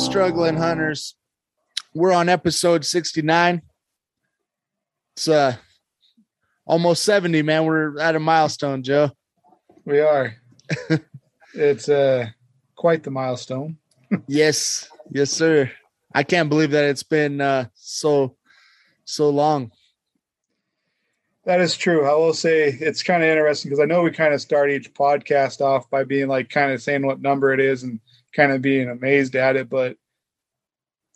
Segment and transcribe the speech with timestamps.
[0.00, 1.14] struggling hunters.
[1.94, 3.62] We're on episode 69.
[5.14, 5.56] It's uh
[6.64, 7.66] almost 70, man.
[7.66, 9.10] We're at a milestone, Joe.
[9.84, 10.34] We are.
[11.54, 12.28] it's uh
[12.76, 13.76] quite the milestone.
[14.26, 15.70] yes, yes, sir.
[16.14, 18.36] I can't believe that it's been uh so
[19.04, 19.70] so long.
[21.44, 22.06] That is true.
[22.06, 24.94] I will say it's kind of interesting because I know we kind of start each
[24.94, 28.00] podcast off by being like kind of saying what number it is and
[28.34, 29.96] kind of being amazed at it, but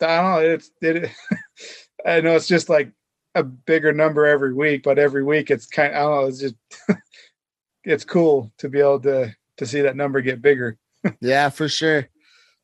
[0.01, 0.39] I don't know.
[0.39, 1.11] It's it.
[2.07, 2.91] I know it's just like
[3.35, 5.95] a bigger number every week, but every week it's kind.
[5.95, 6.27] Of, I don't know.
[6.27, 6.55] It's just
[7.85, 10.79] it's cool to be able to to see that number get bigger.
[11.21, 12.09] yeah, for sure.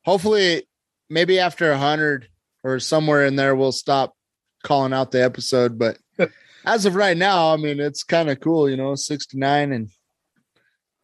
[0.05, 0.67] Hopefully,
[1.09, 2.27] maybe after a hundred
[2.63, 4.15] or somewhere in there, we'll stop
[4.63, 5.77] calling out the episode.
[5.77, 5.97] But
[6.65, 9.89] as of right now, I mean, it's kind of cool, you know, 69 and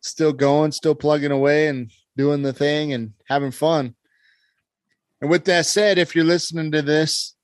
[0.01, 3.95] still going, still plugging away and doing the thing and having fun.
[5.21, 7.35] And with that said, if you're listening to this,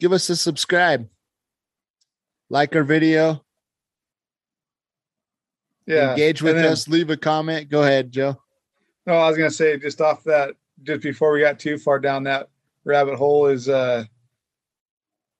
[0.00, 1.08] give us a subscribe,
[2.50, 3.42] like our video,
[5.86, 7.68] yeah, engage with then, us, leave a comment.
[7.68, 8.36] Go ahead, Joe.
[9.06, 12.24] No, I was gonna say just off that, just before we got too far down
[12.24, 12.48] that
[12.84, 14.04] rabbit hole, is uh,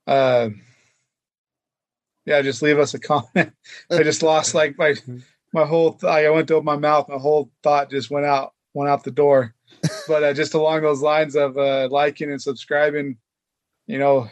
[0.06, 0.50] uh,
[2.27, 3.52] yeah, just leave us a comment.
[3.91, 4.95] I just lost like my
[5.55, 5.95] my whole.
[5.95, 9.05] Th- I went to open my mouth, my whole thought just went out went out
[9.05, 9.55] the door
[10.09, 13.17] but uh, just along those lines of uh, liking and subscribing,
[13.87, 14.29] you know,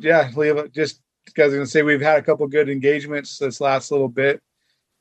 [0.00, 3.90] yeah, leave just because I'm gonna say we've had a couple good engagements this last
[3.90, 4.42] little bit,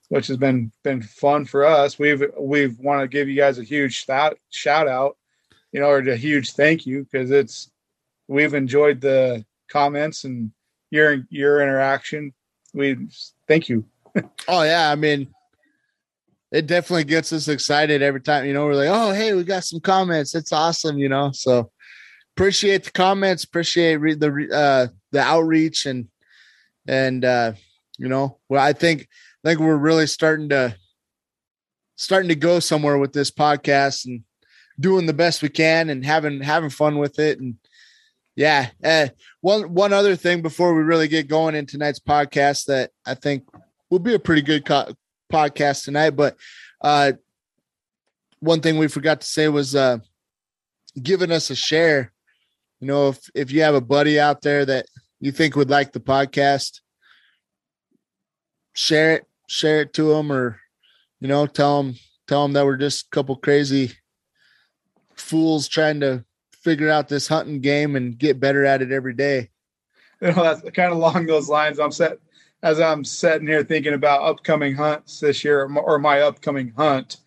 [0.10, 2.00] which has been been fun for us.
[2.00, 5.18] We've we've want to give you guys a huge shout shout out,
[5.72, 7.70] you know, or a huge thank you because it's
[8.28, 10.52] we've enjoyed the comments and
[10.90, 12.34] your your interaction.
[12.76, 13.08] We
[13.48, 13.86] thank you.
[14.48, 15.34] oh yeah, I mean,
[16.52, 18.46] it definitely gets us excited every time.
[18.46, 20.36] You know, we're like, oh, hey, we got some comments.
[20.36, 20.98] It's awesome.
[20.98, 21.72] You know, so
[22.36, 26.10] appreciate the comments, appreciate re- the uh, the outreach, and
[26.86, 27.54] and uh,
[27.98, 29.08] you know, well, I think
[29.44, 30.76] I think we're really starting to
[31.96, 34.24] starting to go somewhere with this podcast and
[34.78, 37.56] doing the best we can and having having fun with it and
[38.36, 39.08] yeah uh,
[39.42, 43.44] one one other thing before we really get going in tonight's podcast that i think
[43.90, 44.94] will be a pretty good co-
[45.32, 46.12] podcast tonight.
[46.12, 46.38] But
[46.82, 47.14] uh,
[48.40, 50.00] one thing we forgot to say was uh,
[51.02, 52.12] giving us a share.
[52.80, 54.88] You know, if if you have a buddy out there that
[55.20, 56.82] you think would like the podcast,
[58.74, 60.60] share it, share it to them, or
[61.20, 61.96] you know, tell them
[62.28, 63.94] tell them that we're just a couple crazy
[65.16, 66.26] fools trying to
[66.66, 69.52] figure out this hunting game and get better at it every day.
[70.20, 71.80] You know, that's kind of along those lines.
[71.80, 72.18] I'm set
[72.64, 77.18] as I'm sitting here thinking about upcoming hunts this year or my upcoming hunt,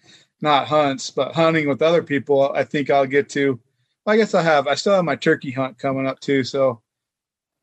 [0.41, 3.61] not hunts, but hunting with other people, I think I'll get to.
[4.07, 4.67] I guess I have.
[4.67, 6.43] I still have my turkey hunt coming up too.
[6.43, 6.83] So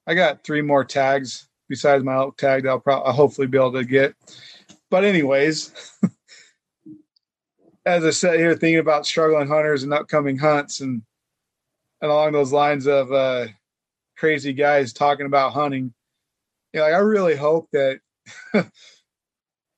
[0.08, 3.58] I got three more tags besides my elk tag that I'll probably I'll hopefully be
[3.58, 4.16] able to get.
[4.90, 5.74] But anyways,
[7.85, 11.02] as I sit here thinking about struggling hunters and upcoming hunts and and
[12.02, 13.48] along those lines of uh,
[14.18, 15.94] crazy guys talking about hunting,
[16.74, 18.00] you know, like I really hope that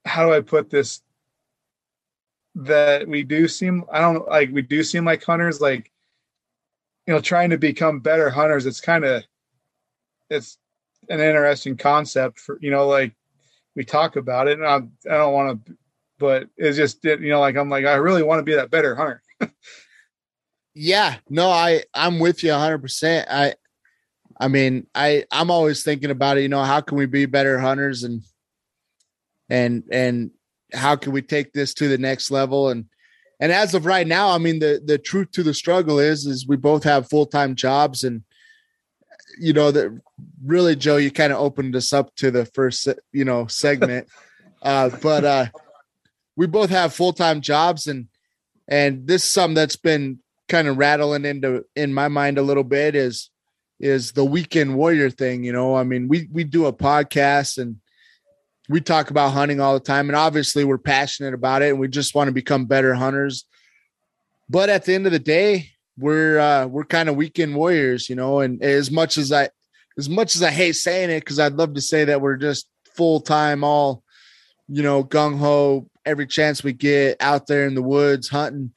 [0.05, 1.01] how do I put this?
[2.55, 5.91] That we do seem I don't like we do seem like hunters, like
[7.05, 8.65] you know, trying to become better hunters.
[8.65, 9.23] It's kind of
[10.31, 10.57] it's
[11.09, 13.13] an interesting concept for you know, like
[13.75, 14.77] we talk about it, and I,
[15.13, 15.77] I don't want to,
[16.17, 18.95] but it's just you know, like I'm like I really want to be that better
[18.95, 19.21] hunter.
[20.77, 22.79] yeah, no, I I'm with you 100.
[22.79, 23.55] percent I
[24.39, 26.41] I mean, I I'm always thinking about it.
[26.41, 28.21] You know, how can we be better hunters and
[29.49, 30.31] and and
[30.73, 32.69] how can we take this to the next level?
[32.69, 32.85] And
[33.39, 36.47] and as of right now, I mean, the the truth to the struggle is is
[36.47, 38.23] we both have full time jobs, and
[39.39, 39.99] you know that
[40.43, 44.07] really, Joe, you kind of opened us up to the first you know segment,
[44.61, 45.45] uh, but uh,
[46.35, 48.07] we both have full time jobs, and
[48.67, 52.63] and this is something that's been kind of rattling into in my mind a little
[52.63, 53.29] bit is
[53.79, 55.43] is the weekend warrior thing.
[55.43, 57.77] You know, I mean, we we do a podcast and
[58.69, 61.87] we talk about hunting all the time, and obviously we're passionate about it, and we
[61.87, 63.45] just want to become better hunters.
[64.49, 68.15] But at the end of the day, we're uh, we're kind of weekend warriors, you
[68.15, 68.39] know.
[68.39, 69.49] And as much as I,
[69.97, 72.67] as much as I hate saying it, because I'd love to say that we're just
[72.95, 74.03] full time, all
[74.67, 78.71] you know, gung ho, every chance we get out there in the woods hunting.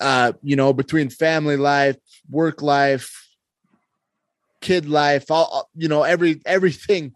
[0.00, 1.96] Uh, you know, between family life,
[2.30, 3.28] work life,
[4.60, 7.12] kid life, all you know, every everything,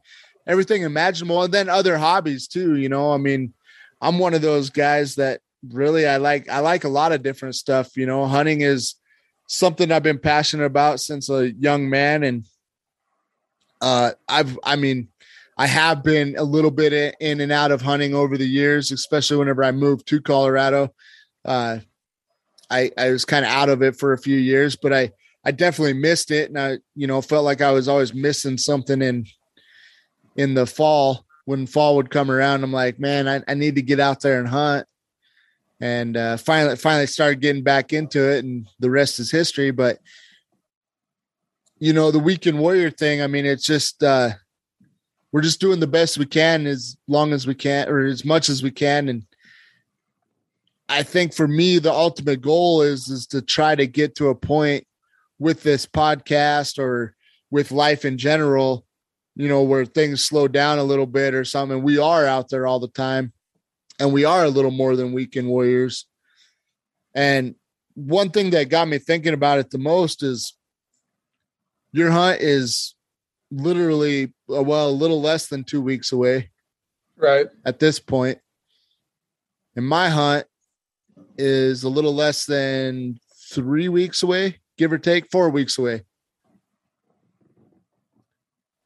[0.46, 2.76] everything imaginable, and then other hobbies too.
[2.76, 3.54] You know, I mean,
[4.00, 5.40] I'm one of those guys that
[5.72, 7.96] really I like I like a lot of different stuff.
[7.96, 8.96] You know, hunting is
[9.48, 12.44] something I've been passionate about since a young man, and
[13.80, 15.08] uh, I've I mean
[15.56, 19.36] I have been a little bit in and out of hunting over the years, especially
[19.36, 20.92] whenever I moved to Colorado.
[21.44, 21.78] Uh,
[22.74, 25.12] I I was kind of out of it for a few years, but I
[25.44, 29.00] I definitely missed it, and I you know felt like I was always missing something
[29.02, 29.26] in
[30.36, 32.64] in the fall when fall would come around.
[32.64, 34.86] I'm like, man, I, I need to get out there and hunt,
[35.80, 39.70] and uh, finally finally started getting back into it, and the rest is history.
[39.70, 39.98] But
[41.78, 43.22] you know, the weekend warrior thing.
[43.22, 44.02] I mean, it's just.
[44.02, 44.30] uh
[45.32, 48.48] we're just doing the best we can as long as we can or as much
[48.48, 49.24] as we can and
[50.88, 54.34] i think for me the ultimate goal is is to try to get to a
[54.34, 54.86] point
[55.38, 57.14] with this podcast or
[57.50, 58.84] with life in general
[59.36, 61.82] you know where things slow down a little bit or something.
[61.82, 63.32] We are out there all the time
[63.98, 66.06] and we are a little more than weekend warriors.
[67.14, 67.54] And
[67.94, 70.56] one thing that got me thinking about it the most is
[71.92, 72.94] your hunt is
[73.50, 76.50] literally uh, well a little less than two weeks away
[77.16, 77.46] right.
[77.64, 78.38] at this point.
[78.38, 78.42] point
[79.76, 80.46] and my hunt
[81.36, 83.18] is a little less than
[83.50, 86.02] three weeks away give or take four weeks away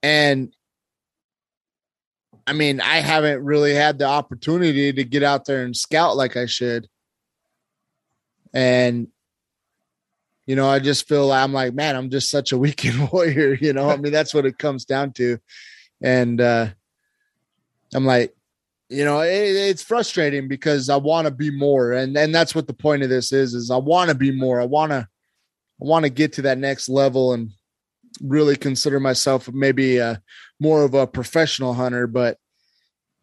[0.02, 0.52] and
[2.46, 6.36] i mean i haven't really had the opportunity to get out there and scout like
[6.36, 6.88] i should
[8.54, 9.08] and
[10.48, 13.74] you know, I just feel I'm like, man, I'm just such a weekend warrior, you
[13.74, 13.90] know.
[13.90, 15.38] I mean, that's what it comes down to.
[16.02, 16.68] And uh
[17.94, 18.34] I'm like,
[18.88, 21.92] you know, it, it's frustrating because I want to be more.
[21.92, 24.60] And and that's what the point of this is, is I want to be more.
[24.60, 25.06] I want to
[25.80, 27.50] I want to get to that next level and
[28.22, 30.20] really consider myself maybe a,
[30.60, 32.38] more of a professional hunter, but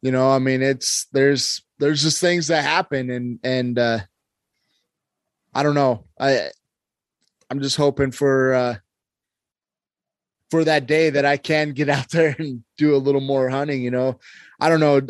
[0.02, 4.00] you know, I mean, it's there's there's just things that happen and and uh
[5.54, 6.06] I don't know.
[6.20, 6.50] I
[7.50, 8.76] I'm just hoping for uh
[10.52, 13.82] for that day that I can get out there and do a little more hunting,
[13.82, 14.20] you know.
[14.60, 15.02] I don't know.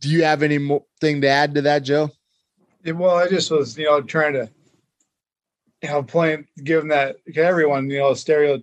[0.00, 2.10] Do you have any more thing to add to that, Joe?
[2.82, 4.50] Yeah, well, I just was, you know, trying to
[5.82, 8.62] you know, playing given that everyone, you know, stereo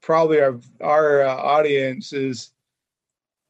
[0.00, 2.52] probably our our uh, audiences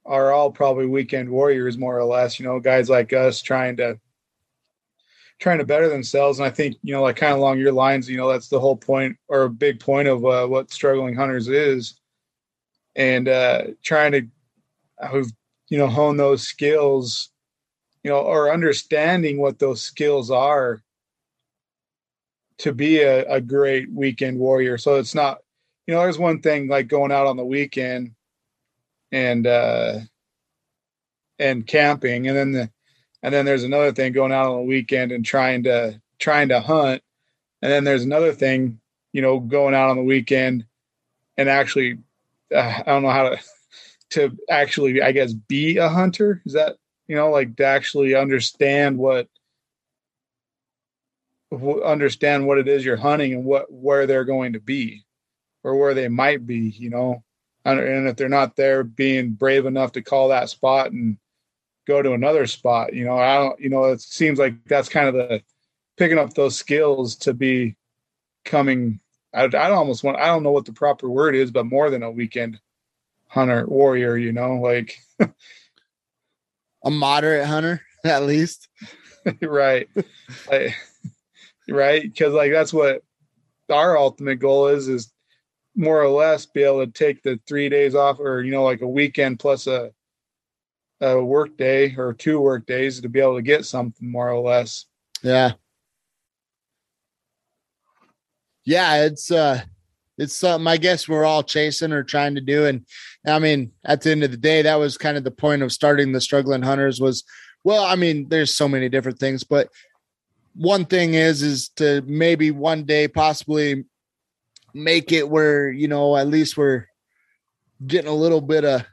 [0.05, 3.99] are all probably weekend warriors more or less, you know, guys like us trying to
[5.39, 6.39] trying to better themselves.
[6.39, 8.61] And I think, you know, like kind of along your lines, you know, that's the
[8.61, 12.01] whole point or a big point of uh, what struggling hunters is.
[12.95, 14.27] And uh, trying to,
[15.01, 15.23] uh,
[15.73, 17.31] you know, hone those skills,
[18.05, 20.83] you know, or understanding what those skills are
[22.59, 24.77] to be a, a great weekend warrior.
[24.77, 25.39] So it's not,
[25.87, 28.11] you know, there's one thing like going out on the weekend
[29.13, 30.01] and, uh,
[31.39, 32.29] and camping.
[32.29, 32.71] And then the,
[33.23, 36.61] and then there's another thing going out on the weekend and trying to trying to
[36.61, 37.03] hunt
[37.63, 38.79] and then there's another thing
[39.13, 40.67] you know going out on the weekend
[41.37, 41.99] and actually
[42.55, 43.41] uh, i don't know how to
[44.13, 46.77] to actually i guess be a hunter is that
[47.07, 49.29] you know like to actually understand what
[51.85, 55.05] understand what it is you're hunting and what where they're going to be
[55.65, 57.23] or where they might be you know
[57.65, 61.17] and if they're not there being brave enough to call that spot and
[61.87, 62.95] go to another spot.
[62.95, 65.43] You know, I don't, you know, it seems like that's kind of the
[65.97, 67.77] picking up those skills to be
[68.45, 69.01] coming.
[69.35, 72.03] I, I almost want, I don't know what the proper word is, but more than
[72.03, 72.61] a weekend
[73.33, 74.99] hunter warrior, you know, like
[76.85, 78.69] a moderate hunter at least.
[79.43, 79.89] right.
[80.51, 80.77] like,
[81.69, 82.17] right.
[82.17, 83.03] Cause like, that's what
[83.71, 85.13] our ultimate goal is, is
[85.75, 88.83] more or less be able to take the three days off or, you know, like
[88.83, 89.91] a weekend plus a,
[91.01, 94.41] a work day or two work days to be able to get something more or
[94.41, 94.85] less.
[95.23, 95.53] Yeah.
[98.65, 99.63] Yeah, it's uh
[100.23, 102.67] it's something I guess we're all chasing or trying to do.
[102.67, 102.87] And
[103.27, 105.73] I mean, at the end of the day, that was kind of the point of
[105.73, 107.25] starting the struggling hunters was
[107.65, 109.69] well, I mean, there's so many different things, but
[110.55, 113.85] one thing is is to maybe one day possibly
[114.75, 116.87] make it where, you know, at least we're
[117.87, 118.85] getting a little bit of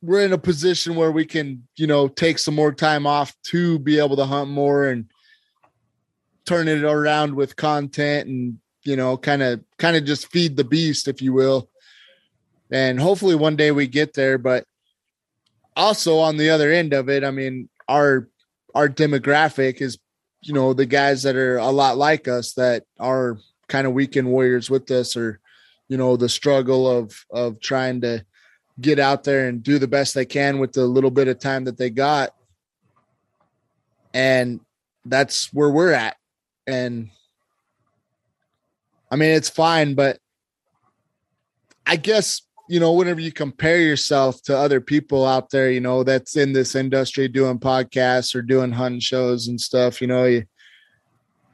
[0.00, 3.78] we're in a position where we can, you know, take some more time off to
[3.78, 5.06] be able to hunt more and
[6.44, 10.64] turn it around with content and, you know, kind of kind of just feed the
[10.64, 11.68] beast, if you will.
[12.70, 14.38] And hopefully one day we get there.
[14.38, 14.64] But
[15.76, 18.28] also on the other end of it, I mean, our
[18.74, 19.98] our demographic is,
[20.40, 24.28] you know, the guys that are a lot like us that are kind of weekend
[24.28, 25.38] warriors with us or,
[25.88, 28.24] you know, the struggle of of trying to
[28.80, 31.64] get out there and do the best they can with the little bit of time
[31.64, 32.34] that they got.
[34.14, 34.60] and
[35.04, 36.16] that's where we're at.
[36.66, 37.10] And
[39.10, 40.18] I mean, it's fine, but
[41.86, 46.04] I guess you know, whenever you compare yourself to other people out there, you know,
[46.04, 50.44] that's in this industry doing podcasts or doing hunting shows and stuff, you know, you,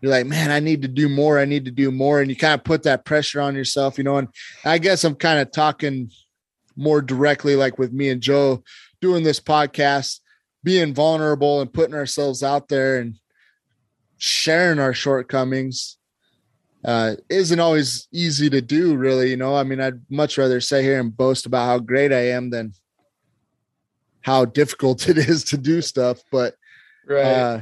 [0.01, 1.39] you're like, man, I need to do more.
[1.39, 2.21] I need to do more.
[2.21, 4.29] And you kind of put that pressure on yourself, you know, and
[4.65, 6.11] I guess I'm kind of talking
[6.77, 8.65] more directly, like with me and Joe
[9.01, 10.19] doing this podcast,
[10.65, 13.15] being vulnerable and putting ourselves out there and
[14.19, 15.97] sharing our shortcomings
[16.85, 19.31] uh, isn't always easy to do, really.
[19.31, 22.31] You know, I mean, I'd much rather sit here and boast about how great I
[22.31, 22.75] am than
[24.21, 26.21] how difficult it is to do stuff.
[26.31, 26.57] But,
[27.07, 27.23] right.
[27.23, 27.61] Uh,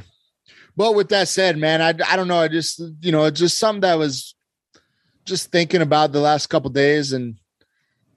[0.75, 2.39] but with that said, man, I, I don't know.
[2.39, 4.35] I just, you know, just something that was
[5.23, 7.37] just thinking about the last couple days and,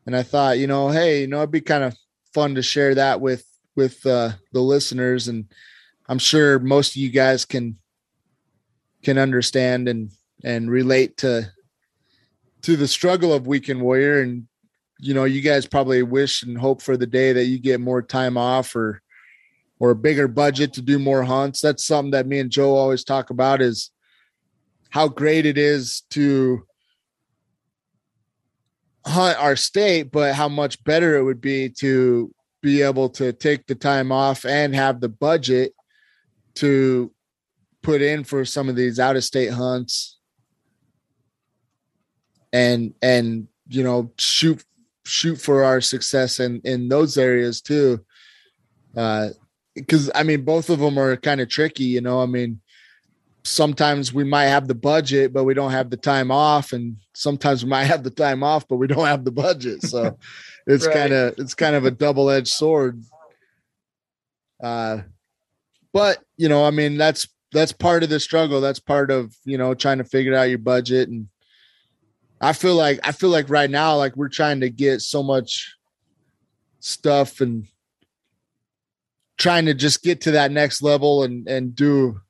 [0.07, 1.97] and I thought, you know, hey, you know, it'd be kind of
[2.33, 3.45] fun to share that with,
[3.77, 5.29] with uh, the listeners.
[5.29, 5.47] And
[6.09, 7.77] I'm sure most of you guys can,
[9.03, 10.11] can understand and,
[10.47, 11.51] and relate to
[12.63, 14.23] to the struggle of weekend warrior.
[14.23, 14.47] And
[14.99, 18.01] you know you guys probably wish and hope for the day that you get more
[18.01, 19.03] time off or
[19.79, 21.61] or a bigger budget to do more hunts.
[21.61, 23.91] That's something that me and joe always talk about is
[24.89, 26.65] how great it is to
[29.05, 33.67] hunt our state but how much better it would be to be able to take
[33.67, 35.73] the time off and have the budget
[36.55, 37.13] to
[37.83, 40.16] put in for some of these out of state hunts
[42.57, 44.65] and and you know shoot
[45.05, 48.05] shoot for our success in in those areas too.
[48.97, 49.29] Uh
[49.75, 52.21] because i mean both of them are kind of tricky you know?
[52.23, 52.61] I mean
[53.45, 57.63] sometimes we might have the budget but we don't have the time off and sometimes
[57.63, 59.83] we might have the time off but we don't have the budget.
[59.83, 60.19] So
[60.67, 60.97] it's right.
[60.97, 63.03] kind of it's kind of a double-edged sword.
[64.63, 65.03] Uh
[65.93, 68.61] but you know i mean that's that's part of the struggle.
[68.61, 71.29] That's part of you know trying to figure out your budget and
[72.41, 75.75] I feel like I feel like right now, like we're trying to get so much
[76.81, 77.67] stuff and
[79.39, 82.21] trying to just get to that next level and and do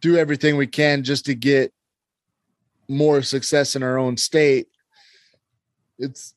[0.00, 1.72] do everything we can just to get
[2.88, 4.68] more success in our own state.
[5.98, 6.34] It's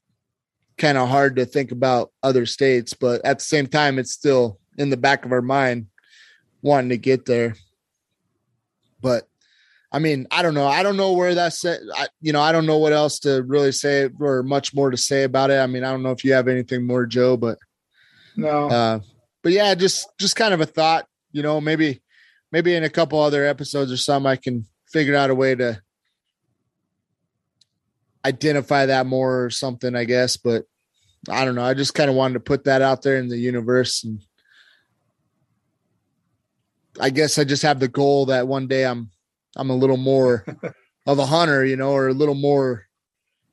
[0.77, 4.59] kind of hard to think about other states, but at the same time, it's still
[4.77, 5.87] in the back of our mind
[6.61, 7.55] wanting to get there.
[9.01, 9.27] But
[9.91, 10.67] I mean, I don't know.
[10.67, 11.79] I don't know where that's at.
[11.95, 14.97] I, you know, I don't know what else to really say or much more to
[14.97, 15.57] say about it.
[15.57, 17.57] I mean, I don't know if you have anything more, Joe, but
[18.35, 18.69] no.
[18.69, 18.99] Uh,
[19.41, 21.07] but yeah, just just kind of a thought.
[21.31, 22.01] You know, maybe
[22.51, 25.81] maybe in a couple other episodes or some, I can figure out a way to
[28.23, 29.95] identify that more or something.
[29.95, 30.65] I guess, but
[31.27, 31.63] I don't know.
[31.63, 34.21] I just kind of wanted to put that out there in the universe and.
[37.01, 39.09] I guess I just have the goal that one day I'm
[39.59, 40.45] I'm a little more
[41.07, 42.87] of a hunter, you know, or a little more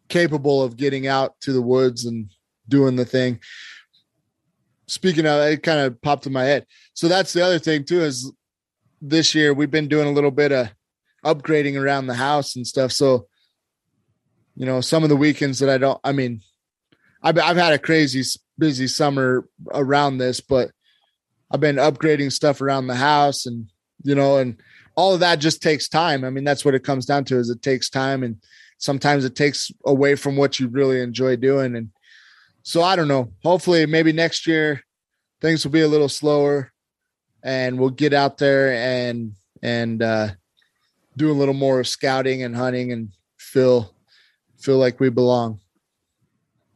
[0.08, 2.30] capable of getting out to the woods and
[2.68, 3.40] doing the thing.
[4.86, 6.64] Speaking of, it kind of popped in my head.
[6.94, 8.02] So that's the other thing too.
[8.02, 8.32] Is
[9.02, 10.70] this year we've been doing a little bit of
[11.24, 12.92] upgrading around the house and stuff.
[12.92, 13.26] So,
[14.54, 16.40] you know, some of the weekends that I don't, I mean,
[17.22, 18.22] I've I've had a crazy
[18.56, 20.70] busy summer around this, but
[21.50, 23.68] I've been upgrading stuff around the house and
[24.02, 24.60] you know, and
[24.96, 26.24] all of that just takes time.
[26.24, 28.36] I mean, that's what it comes down to is it takes time and
[28.78, 31.76] sometimes it takes away from what you really enjoy doing.
[31.76, 31.90] And
[32.62, 33.32] so I don't know.
[33.42, 34.82] Hopefully maybe next year
[35.40, 36.72] things will be a little slower
[37.44, 40.28] and we'll get out there and and uh
[41.16, 43.94] do a little more scouting and hunting and feel
[44.58, 45.60] feel like we belong.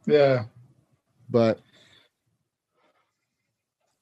[0.05, 0.45] Yeah.
[1.29, 1.59] But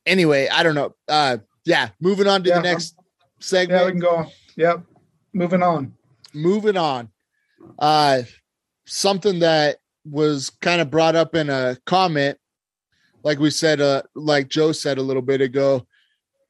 [0.06, 0.94] anyway, I don't know.
[1.08, 2.96] Uh yeah, moving on to yeah, the next
[3.40, 3.80] segment.
[3.80, 4.26] Yeah, we can go.
[4.56, 4.84] Yep.
[5.34, 5.94] Moving on.
[6.34, 7.10] Moving on.
[7.78, 8.24] Uh
[8.86, 12.38] something that was kind of brought up in a comment,
[13.24, 15.86] like we said, uh, like Joe said a little bit ago.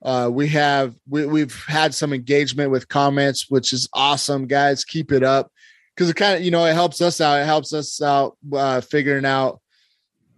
[0.02, 4.86] Uh, we have we, we've had some engagement with comments, which is awesome, guys.
[4.86, 5.52] Keep it up
[5.94, 7.42] because it kind of you know it helps us out.
[7.42, 9.60] It helps us out uh, figuring out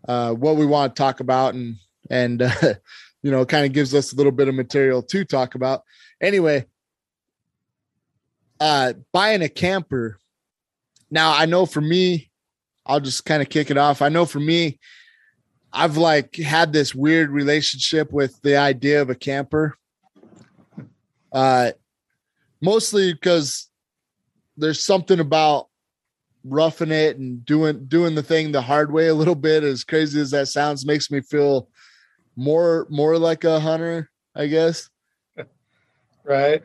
[0.08, 1.76] uh, what we want to talk about and
[2.10, 2.50] and uh,
[3.22, 5.84] you know kind of gives us a little bit of material to talk about.
[6.22, 6.66] Anyway,
[8.60, 10.20] uh, buying a camper.
[11.10, 12.30] Now I know for me,
[12.86, 14.02] I'll just kind of kick it off.
[14.02, 14.80] I know for me,
[15.74, 19.76] I've like had this weird relationship with the idea of a camper.
[21.32, 21.72] Uh,
[22.62, 23.70] mostly because
[24.58, 25.68] there's something about
[26.44, 30.20] roughing it and doing doing the thing the hard way a little bit as crazy
[30.20, 31.70] as that sounds makes me feel
[32.36, 34.90] more more like a hunter i guess
[36.24, 36.62] Right.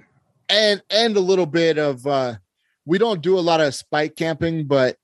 [0.48, 2.34] And and a little bit of uh
[2.84, 4.96] we don't do a lot of spike camping, but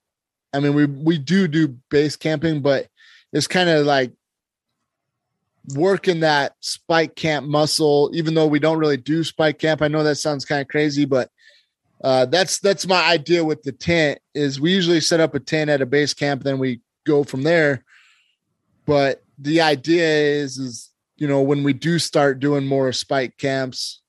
[0.52, 2.86] I mean we we do do base camping, but
[3.32, 4.12] it's kind of like
[5.74, 10.02] working that spike camp muscle even though we don't really do spike camp i know
[10.02, 11.30] that sounds kind of crazy but
[12.02, 15.70] uh, that's that's my idea with the tent is we usually set up a tent
[15.70, 17.84] at a base camp then we go from there
[18.86, 24.01] but the idea is is you know when we do start doing more spike camps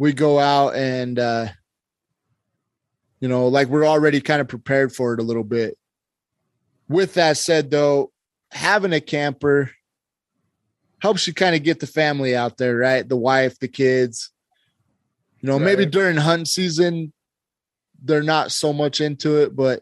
[0.00, 1.46] we go out and uh
[3.20, 5.78] you know like we're already kind of prepared for it a little bit
[6.88, 8.10] with that said though
[8.50, 9.70] having a camper
[11.00, 14.32] helps you kind of get the family out there right the wife the kids
[15.40, 15.64] you know, right.
[15.64, 17.12] maybe during hunt season,
[18.02, 19.80] they're not so much into it, but,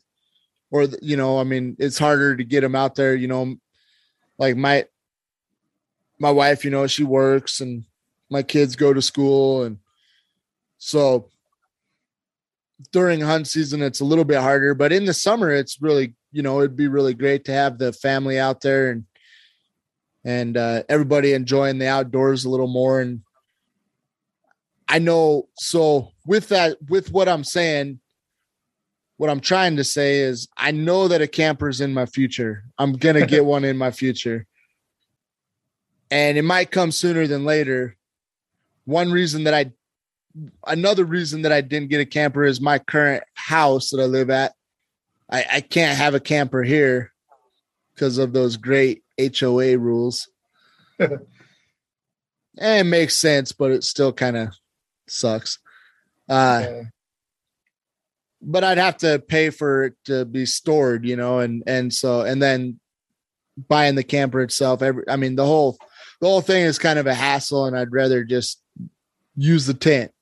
[0.70, 3.56] or, you know, I mean, it's harder to get them out there, you know,
[4.38, 4.84] like my,
[6.18, 7.84] my wife, you know, she works and
[8.30, 9.64] my kids go to school.
[9.64, 9.78] And
[10.78, 11.28] so
[12.92, 16.42] during hunt season, it's a little bit harder, but in the summer, it's really, you
[16.42, 19.04] know, it'd be really great to have the family out there and,
[20.24, 23.22] and uh, everybody enjoying the outdoors a little more and
[24.88, 25.48] I know.
[25.58, 28.00] So with that, with what I'm saying,
[29.18, 32.64] what I'm trying to say is, I know that a camper's in my future.
[32.78, 34.46] I'm gonna get one in my future,
[36.10, 37.96] and it might come sooner than later.
[38.84, 39.72] One reason that I,
[40.66, 44.30] another reason that I didn't get a camper is my current house that I live
[44.30, 44.54] at.
[45.30, 47.12] I, I can't have a camper here
[47.94, 50.28] because of those great HOA rules.
[50.98, 51.18] and
[52.56, 54.48] it makes sense, but it still kind of
[55.08, 55.58] sucks.
[56.28, 56.82] Uh, yeah.
[58.40, 62.20] But I'd have to pay for it to be stored, you know, and and so
[62.20, 62.78] and then
[63.56, 64.80] buying the camper itself.
[64.80, 65.76] Every, I mean, the whole
[66.20, 68.62] the whole thing is kind of a hassle, and I'd rather just
[69.34, 70.12] use the tent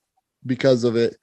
[0.46, 1.16] because of it.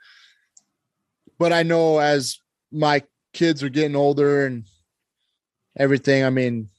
[1.40, 2.40] But I know as
[2.72, 4.66] my kids are getting older and
[5.78, 6.70] everything, I mean,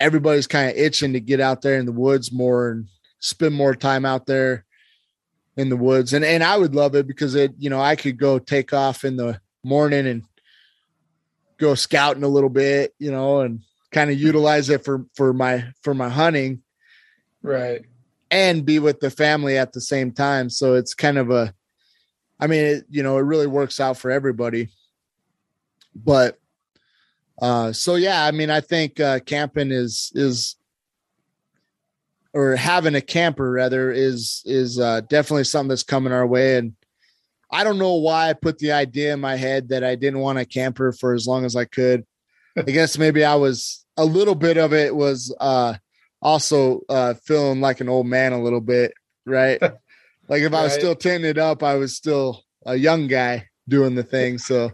[0.00, 2.86] everybody's kind of itching to get out there in the woods more and
[3.18, 4.64] spend more time out there
[5.56, 6.12] in the woods.
[6.12, 9.04] And and I would love it because it you know I could go take off
[9.04, 10.22] in the morning and
[11.58, 15.72] go scouting a little bit you know and kind of utilize it for for my
[15.82, 16.62] for my hunting.
[17.42, 17.82] Right.
[18.30, 20.50] And be with the family at the same time.
[20.50, 21.54] So it's kind of a
[22.38, 24.68] I mean it, you know it really works out for everybody.
[25.94, 26.38] But
[27.40, 30.56] uh so yeah I mean I think uh camping is is
[32.36, 36.58] or having a camper rather is is uh, definitely something that's coming our way.
[36.58, 36.74] And
[37.50, 40.38] i don't know why i put the idea in my head that i didn't want
[40.38, 42.04] a camper for as long as i could.
[42.56, 45.74] I guess maybe i was a little bit of it was uh
[46.20, 48.92] also uh feeling like an old man a little bit
[49.24, 49.62] right
[50.28, 50.60] like if right.
[50.60, 54.38] i was still tinting it up i was still a young guy doing the thing
[54.38, 54.70] so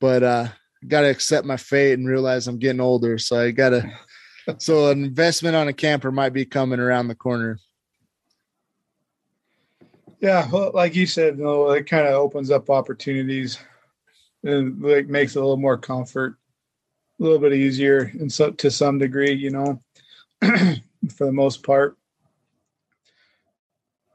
[0.00, 0.48] but uh
[0.86, 3.90] got to accept my fate and realize i'm getting older so i gotta
[4.56, 7.58] so an investment on a camper might be coming around the corner.
[10.20, 13.58] Yeah, well, like you said, you know, it kind of opens up opportunities
[14.42, 16.36] and like makes it a little more comfort,
[17.20, 19.82] a little bit easier, and so to some degree, you know,
[20.40, 21.97] for the most part.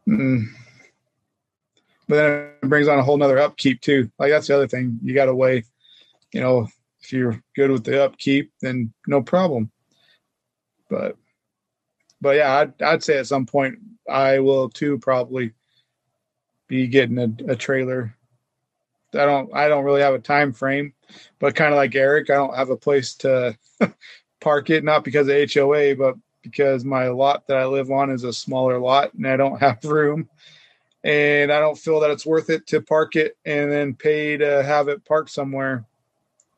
[0.08, 0.46] Mm.
[2.08, 4.12] But then it brings on a whole nother upkeep too.
[4.20, 5.63] Like that's the other thing you got to weigh.
[6.34, 6.68] You know,
[7.02, 9.72] if you're good with the upkeep, then no problem
[10.94, 11.18] but
[12.22, 15.54] but yeah, I'd, I'd say at some point I will too probably
[16.68, 18.16] be getting a, a trailer.
[19.13, 20.94] I don't I don't really have a time frame,
[21.39, 23.58] but kind of like Eric, I don't have a place to
[24.42, 28.24] park it, not because of HOA, but because my lot that I live on is
[28.24, 30.30] a smaller lot and I don't have room.
[31.04, 34.64] And I don't feel that it's worth it to park it and then pay to
[34.64, 35.86] have it parked somewhere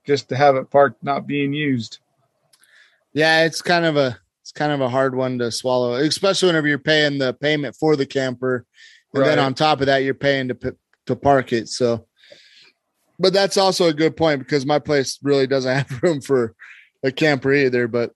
[0.06, 2.00] just to have it parked not being used.
[3.14, 6.68] Yeah, it's kind of a it's kind of a hard one to swallow, especially whenever
[6.68, 8.66] you're paying the payment for the camper,
[9.14, 9.30] and right.
[9.30, 10.76] then on top of that, you're paying to
[11.08, 11.70] to park it.
[11.70, 12.06] So,
[13.18, 16.54] but that's also a good point because my place really doesn't have room for
[17.04, 17.88] a camper either.
[17.88, 18.12] But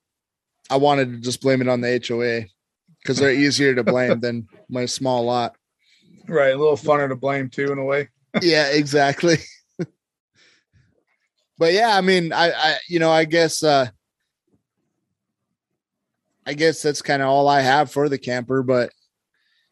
[0.70, 2.46] I wanted to just blame it on the HOA
[3.02, 5.56] because they're easier to blame than my small lot.
[6.28, 8.08] Right, a little funner to blame too, in a way.
[8.42, 9.38] yeah, exactly.
[11.58, 13.88] but yeah, I mean, I, I, you know, I guess uh
[16.46, 18.92] I guess that's kind of all I have for the camper, but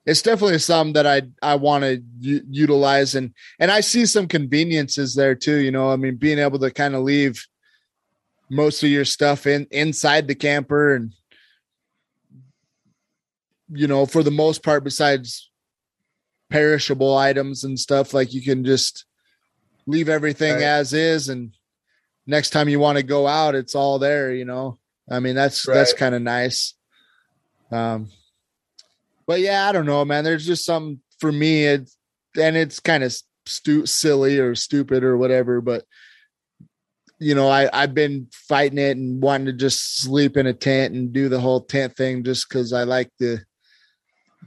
[0.04, 4.26] it's definitely some that I I want to u- utilize and and I see some
[4.26, 5.56] conveniences there too.
[5.56, 7.46] You know, I mean, being able to kind of leave
[8.50, 11.12] most of your stuff in inside the camper and
[13.70, 15.50] you know, for the most part, besides
[16.48, 19.04] perishable items and stuff, like you can just
[19.86, 20.62] leave everything right.
[20.62, 21.52] as is and
[22.26, 24.78] next time you want to go out, it's all there, you know.
[25.10, 25.74] I mean, that's right.
[25.74, 26.74] that's kind of nice.
[27.70, 28.08] Um
[29.26, 30.24] but yeah, I don't know, man.
[30.24, 31.96] There's just some for me, it's
[32.40, 33.14] and it's kind of
[33.46, 35.84] stu- silly or stupid or whatever, but
[37.18, 40.94] you know, I I've been fighting it and wanting to just sleep in a tent
[40.94, 43.42] and do the whole tent thing just because I like the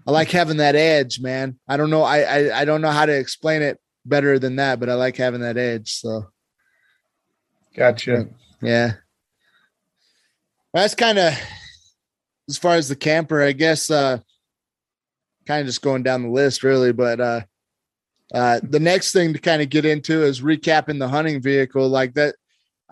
[0.07, 1.59] I like having that edge, man.
[1.67, 2.03] I don't know.
[2.03, 5.17] I, I I don't know how to explain it better than that, but I like
[5.17, 5.93] having that edge.
[5.93, 6.29] So,
[7.75, 8.27] gotcha.
[8.61, 8.93] Yeah,
[10.73, 11.33] that's kind of
[12.49, 13.41] as far as the camper.
[13.41, 14.19] I guess uh
[15.45, 16.93] kind of just going down the list, really.
[16.93, 17.41] But uh
[18.33, 22.13] uh the next thing to kind of get into is recapping the hunting vehicle, like
[22.13, 22.35] that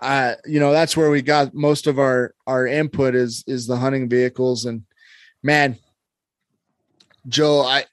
[0.01, 3.77] uh, you know, that's where we got most of our our input is is the
[3.77, 4.65] hunting vehicles.
[4.65, 4.83] And
[5.43, 5.77] man,
[7.27, 7.85] Joe, I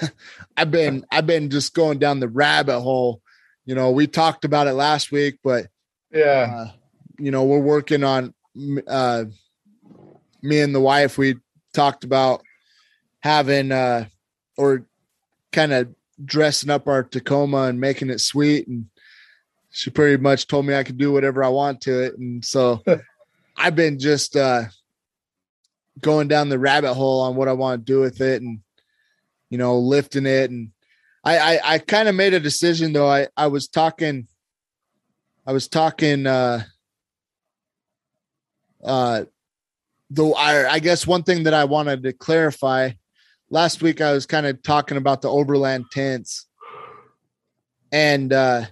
[0.56, 3.20] I've been I've been just going down the rabbit hole.
[3.66, 5.66] You know, we talked about it last week, but
[6.10, 6.70] yeah, uh,
[7.18, 8.34] you know, we're working on
[8.86, 9.24] uh,
[10.42, 11.18] me and the wife.
[11.18, 11.36] We
[11.74, 12.42] talked about
[13.20, 14.06] having uh,
[14.56, 14.86] or
[15.52, 15.94] kind of
[16.24, 18.86] dressing up our Tacoma and making it sweet and
[19.70, 22.18] she pretty much told me I could do whatever I want to it.
[22.18, 22.82] And so
[23.56, 24.64] I've been just uh,
[26.00, 28.60] going down the rabbit hole on what I want to do with it and,
[29.48, 30.50] you know, lifting it.
[30.50, 30.70] And
[31.24, 33.08] I, I, I kind of made a decision though.
[33.08, 34.26] I, I was talking,
[35.46, 36.64] I was talking, uh,
[38.84, 39.24] uh,
[40.08, 42.90] though I, I guess one thing that I wanted to clarify
[43.50, 46.46] last week, I was kind of talking about the overland tents
[47.92, 48.64] and, uh,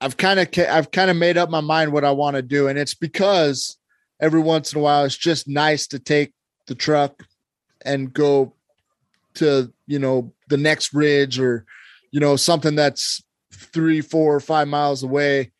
[0.00, 2.68] I've kind of I've kind of made up my mind what I want to do,
[2.68, 3.78] and it's because
[4.20, 6.32] every once in a while it's just nice to take
[6.66, 7.22] the truck
[7.84, 8.52] and go
[9.34, 11.64] to you know the next ridge or
[12.10, 15.50] you know something that's three, four, or five miles away,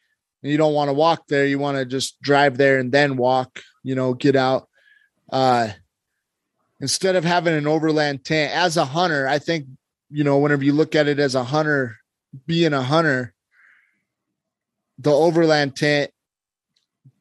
[0.43, 1.47] and you don't want to walk there.
[1.47, 3.63] You want to just drive there and then walk.
[3.83, 4.69] You know, get out.
[5.33, 5.69] Uh,
[6.81, 9.67] instead of having an overland tent as a hunter, I think
[10.11, 11.97] you know whenever you look at it as a hunter,
[12.47, 13.33] being a hunter
[14.99, 16.11] the overland tent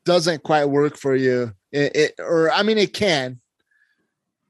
[0.06, 1.54] doesn't quite work for you.
[1.72, 3.40] It, it or I mean it can,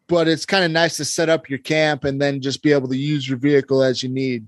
[0.08, 2.90] but it's kind of nice to set up your camp and then just be able
[2.90, 4.48] to use your vehicle as you need.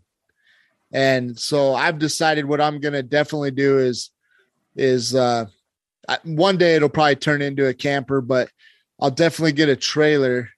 [0.92, 4.12] And so I've decided what I'm going to definitely do is
[4.76, 5.46] is uh
[6.24, 8.50] one day it'll probably turn into a camper, but
[9.00, 10.50] I'll definitely get a trailer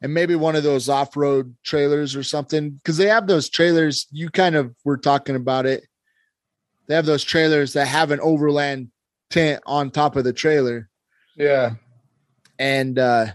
[0.00, 4.30] and maybe one of those off-road trailers or something because they have those trailers you
[4.30, 5.84] kind of were talking about it
[6.88, 8.90] they have those trailers that have an overland
[9.30, 10.88] tent on top of the trailer.
[11.36, 11.74] Yeah.
[12.58, 13.26] And uh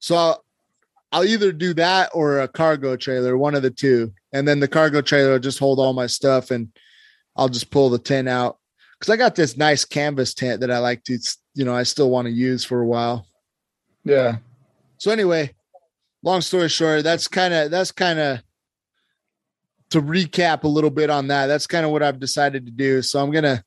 [0.00, 0.44] so I'll,
[1.12, 4.12] I'll either do that or a cargo trailer, one of the two.
[4.32, 6.68] And then the cargo trailer will just hold all my stuff and
[7.36, 8.58] I'll just pull the tent out.
[9.00, 11.18] Cause I got this nice canvas tent that I like to,
[11.54, 13.26] you know, I still want to use for a while.
[14.04, 14.38] Yeah.
[14.98, 15.54] So anyway,
[16.22, 18.42] long story short, that's kind of that's kind of
[19.94, 23.00] to recap a little bit on that, that's kind of what I've decided to do.
[23.00, 23.64] So I'm gonna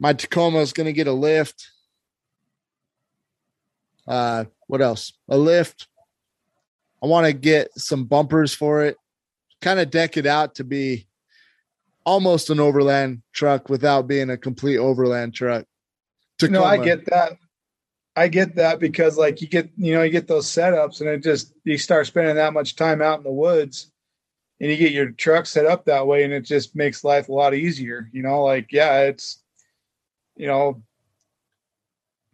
[0.00, 1.70] my Tacoma is gonna get a lift.
[4.08, 5.12] Uh, what else?
[5.28, 5.86] A lift.
[7.00, 8.96] I want to get some bumpers for it,
[9.60, 11.06] kind of deck it out to be
[12.04, 15.64] almost an overland truck without being a complete overland truck.
[16.38, 16.58] Tacoma.
[16.58, 17.34] No, I get that.
[18.16, 21.22] I get that because like you get, you know, you get those setups and it
[21.22, 23.91] just you start spending that much time out in the woods
[24.62, 27.32] and you get your truck set up that way and it just makes life a
[27.32, 29.42] lot easier you know like yeah it's
[30.36, 30.82] you know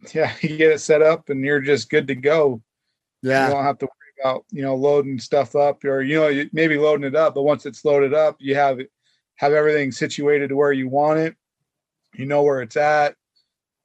[0.13, 2.61] yeah you get it set up and you're just good to go.
[3.21, 3.47] Yeah.
[3.47, 6.77] you don't have to worry about you know loading stuff up or you know maybe
[6.77, 8.79] loading it up but once it's loaded up you have
[9.35, 11.35] have everything situated to where you want it.
[12.13, 13.15] You know where it's at.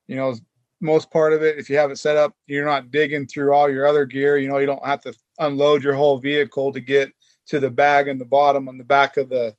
[0.07, 0.35] You know
[0.81, 3.71] most part of it if you have it set up you're not digging through all
[3.71, 7.11] your other gear you know you don't have to unload your whole vehicle to get
[7.47, 9.55] to the bag in the bottom on the back of the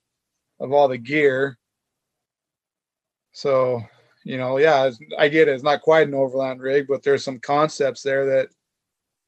[0.60, 1.58] of all the gear.
[3.32, 3.84] So,
[4.24, 5.52] you know, yeah, I get it.
[5.52, 8.50] It's not quite an overland rig, but there's some concepts there that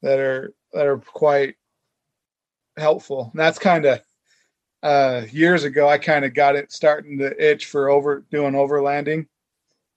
[0.02, 1.56] that are that are quite
[2.78, 3.30] helpful.
[3.32, 4.02] And that's kind of
[4.84, 9.28] uh years ago I kind of got it starting to itch for over doing overlanding.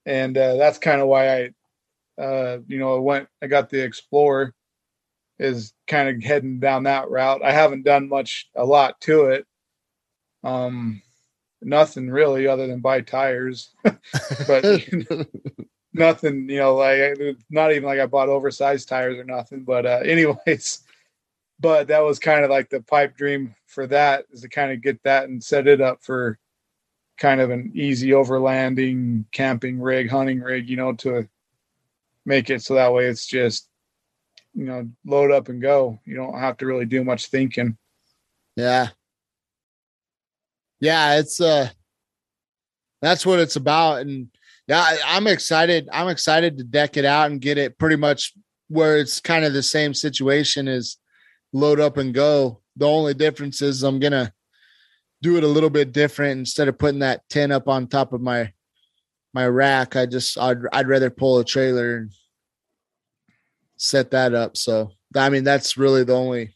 [0.06, 1.50] And uh that's kind of why I
[2.22, 4.54] uh you know went I got the Explorer
[5.40, 7.42] is kind of heading down that route.
[7.42, 9.46] I haven't done much, a lot to it.
[10.44, 11.00] Um,
[11.62, 13.70] nothing really other than buy tires.
[13.82, 14.64] but
[15.94, 19.64] nothing, you know, like not even like I bought oversized tires or nothing.
[19.64, 20.80] But uh, anyways,
[21.58, 24.82] but that was kind of like the pipe dream for that is to kind of
[24.82, 26.38] get that and set it up for
[27.16, 31.26] kind of an easy overlanding camping rig, hunting rig, you know, to
[32.26, 33.69] make it so that way it's just
[34.54, 36.00] you know load up and go.
[36.04, 37.76] You don't have to really do much thinking.
[38.56, 38.88] Yeah.
[40.80, 41.68] Yeah, it's uh
[43.02, 44.28] that's what it's about and
[44.66, 45.88] yeah, I, I'm excited.
[45.92, 48.34] I'm excited to deck it out and get it pretty much
[48.68, 50.96] where it's kind of the same situation as
[51.52, 52.60] load up and go.
[52.76, 54.32] The only difference is I'm gonna
[55.22, 58.20] do it a little bit different instead of putting that tent up on top of
[58.20, 58.52] my
[59.34, 59.96] my rack.
[59.96, 62.12] I just I'd I'd rather pull a trailer and
[63.80, 64.56] set that up.
[64.56, 66.54] So I mean that's really the only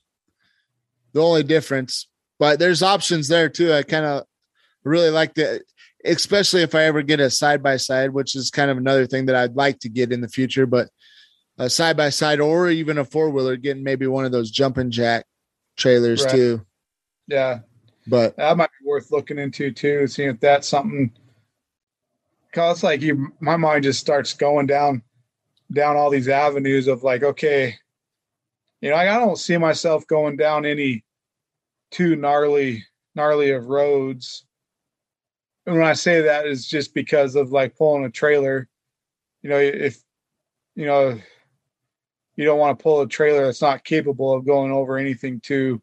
[1.12, 2.06] the only difference.
[2.38, 3.72] But there's options there too.
[3.72, 4.24] I kind of
[4.84, 5.62] really like the
[6.04, 9.26] especially if I ever get a side by side, which is kind of another thing
[9.26, 10.90] that I'd like to get in the future, but
[11.56, 14.90] a side by side or even a four wheeler, getting maybe one of those jumping
[14.90, 15.24] jack
[15.76, 16.34] trailers right.
[16.34, 16.66] too.
[17.26, 17.60] Yeah.
[18.06, 21.10] But that might be worth looking into too, seeing if that's something
[22.52, 25.02] cause like you my mind just starts going down
[25.74, 27.74] down all these avenues of like, okay,
[28.80, 31.04] you know, I don't see myself going down any
[31.90, 32.84] too gnarly
[33.14, 34.44] gnarly of roads.
[35.66, 38.68] And when I say that is just because of like pulling a trailer,
[39.42, 40.02] you know, if
[40.74, 41.18] you know
[42.36, 45.80] you don't want to pull a trailer that's not capable of going over anything too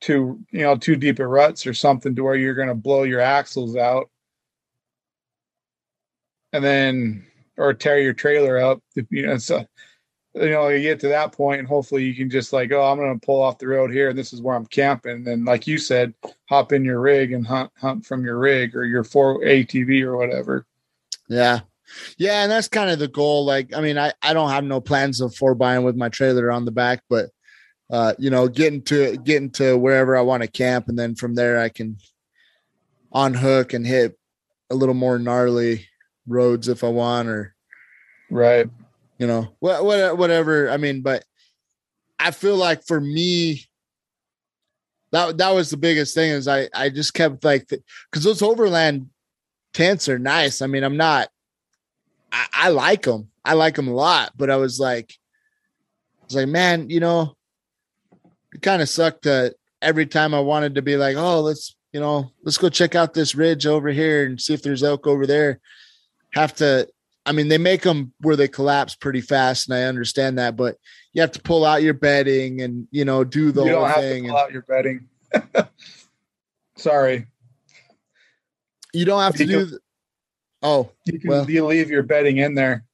[0.00, 3.04] too you know too deep at ruts or something to where you're going to blow
[3.04, 4.10] your axles out.
[6.52, 7.26] And then
[7.58, 9.64] or tear your trailer up you know so
[10.34, 12.96] you know, you get to that point and hopefully you can just like, oh, I'm
[12.96, 15.12] going to pull off the road here and this is where I'm camping.
[15.12, 16.14] And then, like you said,
[16.48, 20.16] hop in your rig and hunt, hunt from your rig or your four ATV or
[20.16, 20.66] whatever.
[21.28, 21.60] Yeah.
[22.16, 22.42] Yeah.
[22.42, 23.44] And that's kind of the goal.
[23.44, 26.50] Like, I mean, I, I don't have no plans of four buying with my trailer
[26.50, 27.28] on the back, but,
[27.90, 30.88] uh, you know, getting to, getting to wherever I want to camp.
[30.88, 31.98] And then from there, I can
[33.12, 34.18] unhook and hit
[34.70, 35.86] a little more gnarly
[36.26, 37.54] roads if I want, or,
[38.30, 38.68] right
[39.22, 40.68] you know, what, what, whatever.
[40.68, 41.24] I mean, but
[42.18, 43.64] I feel like for me,
[45.12, 49.10] that that was the biggest thing is I I just kept like because those overland
[49.72, 50.60] tents are nice.
[50.60, 51.28] I mean, I'm not.
[52.32, 53.28] I, I like them.
[53.44, 55.14] I like them a lot, but I was like,
[56.22, 57.36] I was like, man, you know,
[58.52, 62.00] it kind of sucked that every time I wanted to be like, oh, let's you
[62.00, 65.28] know, let's go check out this ridge over here and see if there's elk over
[65.28, 65.60] there.
[66.34, 66.88] Have to
[67.24, 70.76] I mean, they make them where they collapse pretty fast, and I understand that, but
[71.12, 74.24] you have to pull out your bedding and you know do the you whole thing.
[74.26, 75.08] pull and, out your bedding.
[76.76, 77.26] Sorry,
[78.92, 79.64] you don't have to do.
[79.66, 79.78] the,
[80.62, 82.84] oh, you can well, you leave your bedding in there.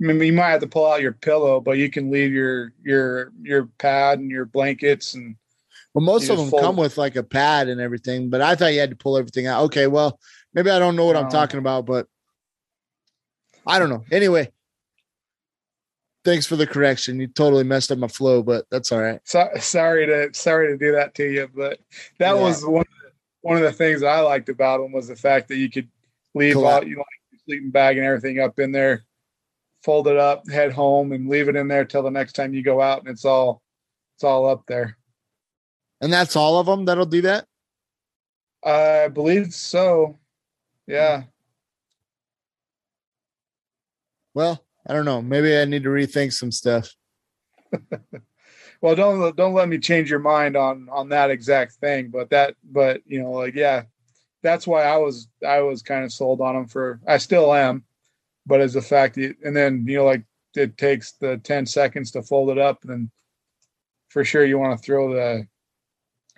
[0.00, 2.72] I mean, you might have to pull out your pillow, but you can leave your
[2.84, 5.36] your your pad and your blankets and.
[5.94, 6.62] Well, most of them fold.
[6.62, 9.46] come with like a pad and everything, but I thought you had to pull everything
[9.46, 9.62] out.
[9.66, 10.18] Okay, well,
[10.52, 12.08] maybe I don't know what I'm talking about, but
[13.66, 14.04] I don't know.
[14.10, 14.50] Anyway,
[16.24, 17.20] thanks for the correction.
[17.20, 19.20] You totally messed up my flow, but that's all right.
[19.24, 21.78] So, sorry to sorry to do that to you, but
[22.18, 22.42] that yeah.
[22.42, 23.10] was one of the,
[23.42, 25.88] one of the things I liked about them was the fact that you could
[26.34, 29.04] leave out you know, like sleeping bag and everything up in there,
[29.82, 32.62] fold it up, head home, and leave it in there till the next time you
[32.62, 33.62] go out, and it's all
[34.16, 34.96] it's all up there.
[36.00, 37.46] And that's all of them that'll do that.
[38.64, 40.18] I believe so.
[40.86, 41.24] Yeah.
[44.34, 45.22] Well, I don't know.
[45.22, 46.94] Maybe I need to rethink some stuff.
[48.80, 52.10] well, don't don't let me change your mind on on that exact thing.
[52.10, 53.84] But that, but you know, like yeah,
[54.42, 57.00] that's why I was I was kind of sold on them for.
[57.06, 57.84] I still am,
[58.46, 62.22] but as a fact, and then you know, like it takes the ten seconds to
[62.22, 63.10] fold it up, and then
[64.08, 65.46] for sure you want to throw the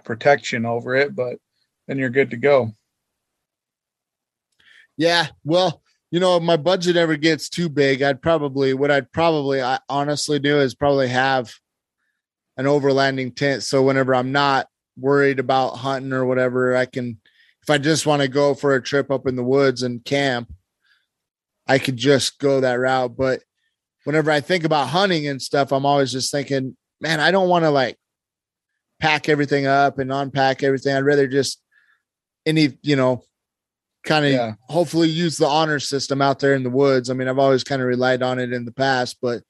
[0.04, 1.38] protection over it, but
[1.86, 2.72] then you're good to go.
[4.96, 9.12] Yeah, well, you know, if my budget ever gets too big, I'd probably what I'd
[9.12, 11.52] probably I honestly do is probably have
[12.56, 13.62] an overlanding tent.
[13.62, 17.20] So whenever I'm not worried about hunting or whatever, I can
[17.62, 20.52] if I just want to go for a trip up in the woods and camp,
[21.66, 23.16] I could just go that route.
[23.16, 23.42] But
[24.04, 27.64] whenever I think about hunting and stuff, I'm always just thinking, man, I don't want
[27.64, 27.98] to like
[29.00, 30.94] pack everything up and unpack everything.
[30.94, 31.60] I'd rather just
[32.46, 33.24] any, you know,
[34.06, 34.52] kind of yeah.
[34.68, 37.10] hopefully use the honor system out there in the woods.
[37.10, 39.42] I mean, I've always kind of relied on it in the past, but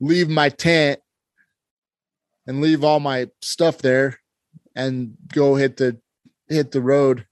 [0.00, 0.98] leave my tent
[2.46, 4.18] and leave all my stuff there
[4.74, 5.98] and go hit the
[6.48, 7.26] hit the road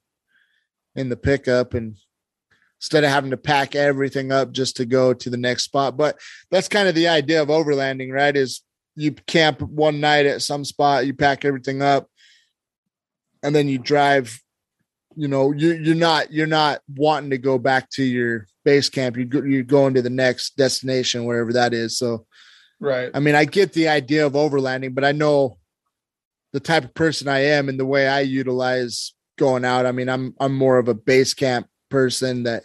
[0.95, 1.97] in the pickup and
[2.79, 5.97] instead of having to pack everything up just to go to the next spot.
[5.97, 6.19] But
[6.51, 8.35] that's kind of the idea of overlanding, right?
[8.35, 8.63] Is
[8.97, 12.09] you camp one night at some spot, you pack everything up,
[13.43, 14.41] and then you drive.
[15.17, 19.17] You know, you you're not you're not wanting to go back to your base camp.
[19.17, 21.99] You go, you're going to the next destination, wherever that is.
[21.99, 22.27] So,
[22.79, 23.11] right.
[23.13, 25.59] I mean, I get the idea of overlanding, but I know
[26.53, 29.87] the type of person I am and the way I utilize going out.
[29.87, 32.63] I mean, I'm I'm more of a base camp person that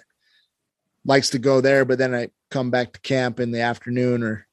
[1.06, 4.48] likes to go there, but then I come back to camp in the afternoon or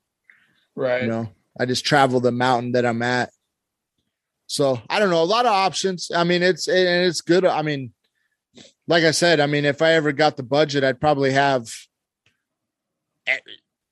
[0.74, 1.02] right.
[1.02, 1.28] You know,
[1.58, 3.30] I just travel the mountain that I'm at.
[4.52, 6.10] So I don't know, a lot of options.
[6.14, 7.46] I mean, it's and it's good.
[7.46, 7.94] I mean,
[8.86, 11.72] like I said, I mean, if I ever got the budget, I'd probably have.
[13.26, 13.38] Eh,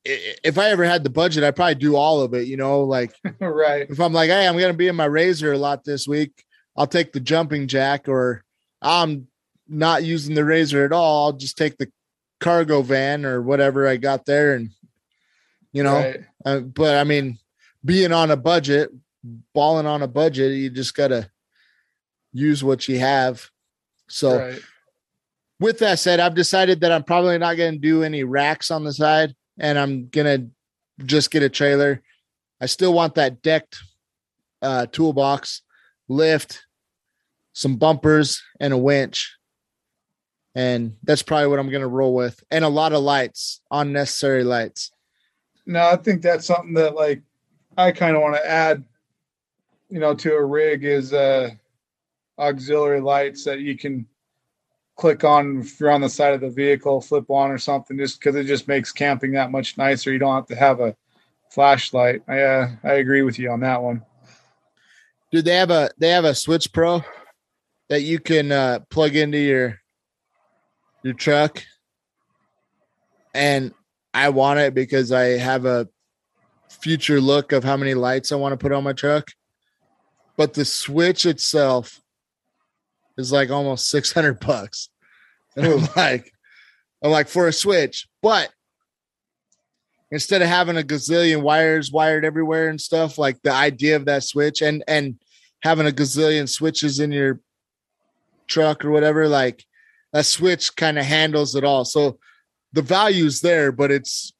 [0.04, 2.46] eh, eh, if I ever had the budget, I'd probably do all of it.
[2.46, 3.88] You know, like right.
[3.88, 6.44] If I'm like, hey, I'm gonna be in my razor a lot this week,
[6.76, 8.44] I'll take the jumping jack, or
[8.82, 9.28] I'm
[9.66, 11.24] not using the razor at all.
[11.24, 11.90] I'll just take the
[12.38, 14.68] cargo van or whatever I got there, and
[15.72, 15.94] you know.
[15.94, 16.20] Right.
[16.44, 17.38] Uh, but I mean,
[17.82, 18.90] being on a budget,
[19.54, 21.30] balling on a budget, you just gotta
[22.32, 23.48] use what you have.
[24.08, 24.60] So, right.
[25.58, 28.84] with that said, I've decided that I'm probably not going to do any racks on
[28.84, 30.48] the side, and I'm gonna
[31.04, 32.02] just get a trailer.
[32.60, 33.78] I still want that decked
[34.62, 35.62] uh, toolbox,
[36.08, 36.66] lift,
[37.52, 39.36] some bumpers, and a winch
[40.54, 44.44] and that's probably what I'm going to roll with, and a lot of lights, unnecessary
[44.44, 44.90] lights.
[45.66, 47.22] No, I think that's something that like
[47.76, 48.84] I kind of want to add,
[49.90, 51.50] you know, to a rig is uh
[52.38, 54.06] auxiliary lights that you can
[54.96, 58.18] click on if you're on the side of the vehicle, flip on or something, just
[58.18, 60.12] because it just makes camping that much nicer.
[60.12, 60.96] You don't have to have a
[61.50, 62.22] flashlight.
[62.28, 64.02] I uh, I agree with you on that one.
[65.30, 67.02] Dude, they have a they have a Switch Pro
[67.88, 69.80] that you can uh, plug into your
[71.02, 71.62] your truck
[73.34, 73.72] and
[74.12, 75.88] I want it because I have a
[76.68, 79.30] future look of how many lights I want to put on my truck.
[80.40, 82.00] But the switch itself
[83.18, 84.88] is like almost 600 bucks.
[85.54, 86.32] And I'm like,
[87.04, 88.48] I'm like for a switch, but
[90.10, 94.24] instead of having a gazillion wires wired everywhere and stuff, like the idea of that
[94.24, 95.16] switch and and
[95.62, 97.40] having a gazillion switches in your
[98.46, 99.62] truck or whatever, like
[100.14, 101.84] that switch kind of handles it all.
[101.84, 102.18] So
[102.72, 104.32] the value's there, but it's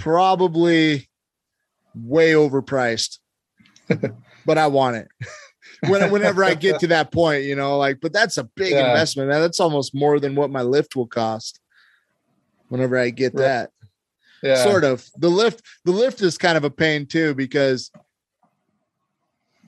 [0.00, 1.08] probably
[1.94, 3.20] way overpriced.
[4.46, 5.08] but I want it.
[5.88, 8.88] when, whenever I get to that point, you know, like, but that's a big yeah.
[8.88, 9.40] investment, man.
[9.40, 11.60] That's almost more than what my lift will cost.
[12.68, 13.70] Whenever I get that,
[14.42, 15.08] yeah, sort of.
[15.18, 17.92] The lift, the lift is kind of a pain too because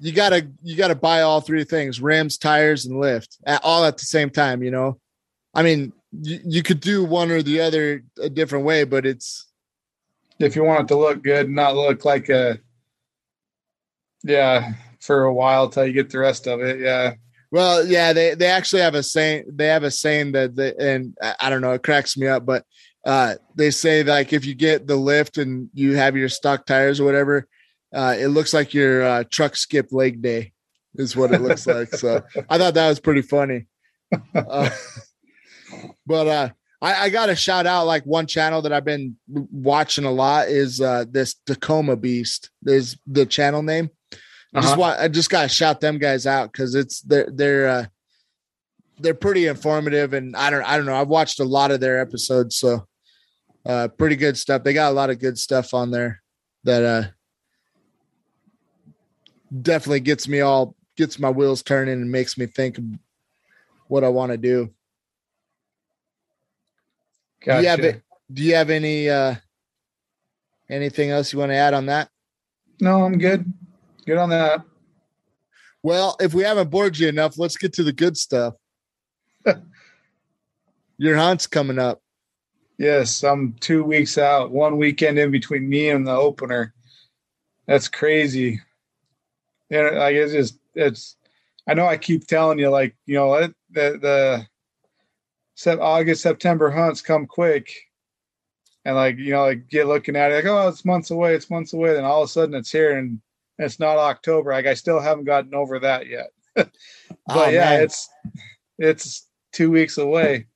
[0.01, 3.99] you gotta you gotta buy all three things: rims, tires, and lift, at, all at
[3.99, 4.65] the same time.
[4.65, 4.99] You know,
[5.55, 9.47] I mean, you, you could do one or the other a different way, but it's
[10.41, 12.59] if you want it to look good not look like a
[14.23, 16.81] yeah for a while till you get the rest of it.
[16.81, 17.15] Yeah.
[17.51, 19.45] Well, yeah, they they actually have a saying.
[19.49, 22.65] They have a saying that, they, and I don't know, it cracks me up, but
[23.07, 27.01] uh, they say like if you get the lift and you have your stock tires
[27.01, 27.49] or whatever,
[27.95, 30.53] uh, it looks like your uh, truck skipped leg day,
[30.97, 31.89] is what it looks like.
[31.95, 33.67] So I thought that was pretty funny.
[34.35, 34.69] Uh,
[36.07, 36.49] but uh,
[36.83, 40.49] I, I got to shout out like one channel that I've been watching a lot
[40.49, 42.51] is uh, this Tacoma Beast.
[42.67, 43.89] Is the channel name?
[44.55, 44.81] I just uh-huh.
[44.81, 47.87] want I just got to shout them guys out because it's they're they're uh,
[48.99, 52.01] they're pretty informative and I don't I don't know I've watched a lot of their
[52.01, 52.87] episodes so
[53.67, 54.65] uh, pretty good stuff.
[54.65, 56.23] They got a lot of good stuff on there
[56.65, 57.09] that uh,
[59.63, 62.79] definitely gets me all gets my wheels turning and makes me think
[63.87, 64.71] what I want to do.
[67.45, 67.61] Gotcha.
[67.61, 69.35] Do you have do you have any uh
[70.69, 72.09] anything else you want to add on that?
[72.81, 73.53] No, I'm good.
[74.09, 74.63] Good on that.
[75.83, 78.55] Well, if we haven't bored you enough, let's get to the good stuff.
[80.97, 82.01] Your hunt's coming up.
[82.79, 86.73] Yes, I'm two weeks out, one weekend in between me and the opener.
[87.67, 88.63] That's crazy.
[89.71, 91.17] And like it's just it's
[91.69, 94.47] I know I keep telling you, like, you know, the
[95.61, 97.75] the August, September hunts come quick.
[98.87, 101.51] And like, you know, like get looking at it, like, oh, it's months away, it's
[101.51, 101.93] months away.
[101.93, 103.21] Then all of a sudden it's here and
[103.59, 104.53] it's not October.
[104.53, 106.31] Like I still haven't gotten over that yet.
[106.55, 106.71] but
[107.29, 107.83] oh, yeah, man.
[107.83, 108.09] it's
[108.79, 110.47] it's two weeks away.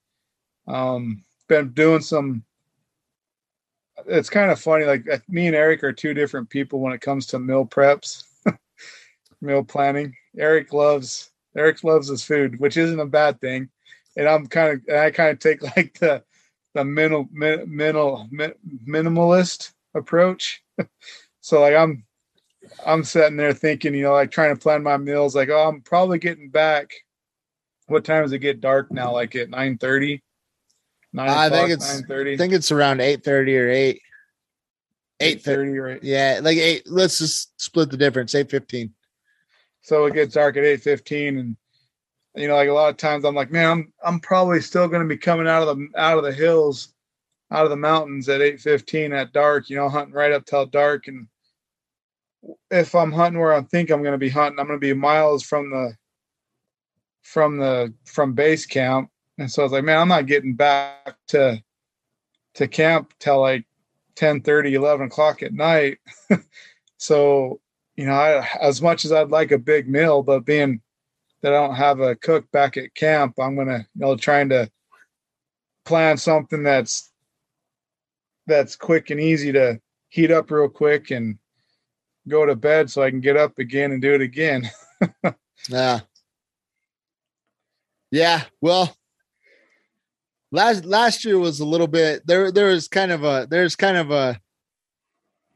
[0.67, 2.45] Um been doing some
[4.07, 4.85] it's kind of funny.
[4.85, 8.25] Like me and Eric are two different people when it comes to meal preps,
[9.41, 10.15] meal planning.
[10.39, 13.69] Eric loves Eric loves his food, which isn't a bad thing
[14.17, 16.23] and I'm kind of I kind of take like the
[16.75, 20.63] the mental mental minimalist approach.
[21.41, 22.05] so like I'm
[22.87, 25.35] I'm sitting there thinking, you know, like trying to plan my meals.
[25.35, 26.93] Like, oh, I'm probably getting back.
[27.87, 29.13] What time does it get dark now?
[29.13, 30.23] Like at nine thirty.
[31.19, 32.03] I think it's.
[32.03, 34.01] I think it's around eight thirty or eight.
[35.21, 36.03] Eight thirty, right?
[36.03, 36.85] Yeah, like eight.
[36.87, 38.35] Let's just split the difference.
[38.35, 38.95] Eight fifteen.
[39.83, 41.57] So it gets dark at eight fifteen, and
[42.35, 45.03] you know, like a lot of times, I'm like, man, I'm I'm probably still going
[45.03, 46.95] to be coming out of the out of the hills,
[47.51, 49.69] out of the mountains at eight fifteen at dark.
[49.69, 51.27] You know, hunting right up till dark, and
[52.71, 54.95] if I'm hunting where I think I'm going to be hunting, I'm going to be
[54.95, 55.95] miles from the
[57.23, 59.11] from the from base camp.
[59.39, 61.63] And so I was like, man, I'm not getting back to
[62.55, 63.65] to camp till like
[64.17, 65.99] 10 30, 11 o'clock at night.
[66.99, 67.61] so,
[67.97, 70.81] you know, I, as much as I'd like a big meal, but being
[71.43, 74.71] that I don't have a cook back at camp, I'm gonna, you know, trying to
[75.85, 77.11] plan something that's
[78.47, 81.39] that's quick and easy to heat up real quick and
[82.29, 84.71] go to bed so I can get up again and do it again.
[85.69, 86.01] yeah.
[88.11, 88.43] Yeah.
[88.61, 88.95] Well,
[90.51, 93.97] last last year was a little bit there there was kind of a there's kind
[93.97, 94.39] of a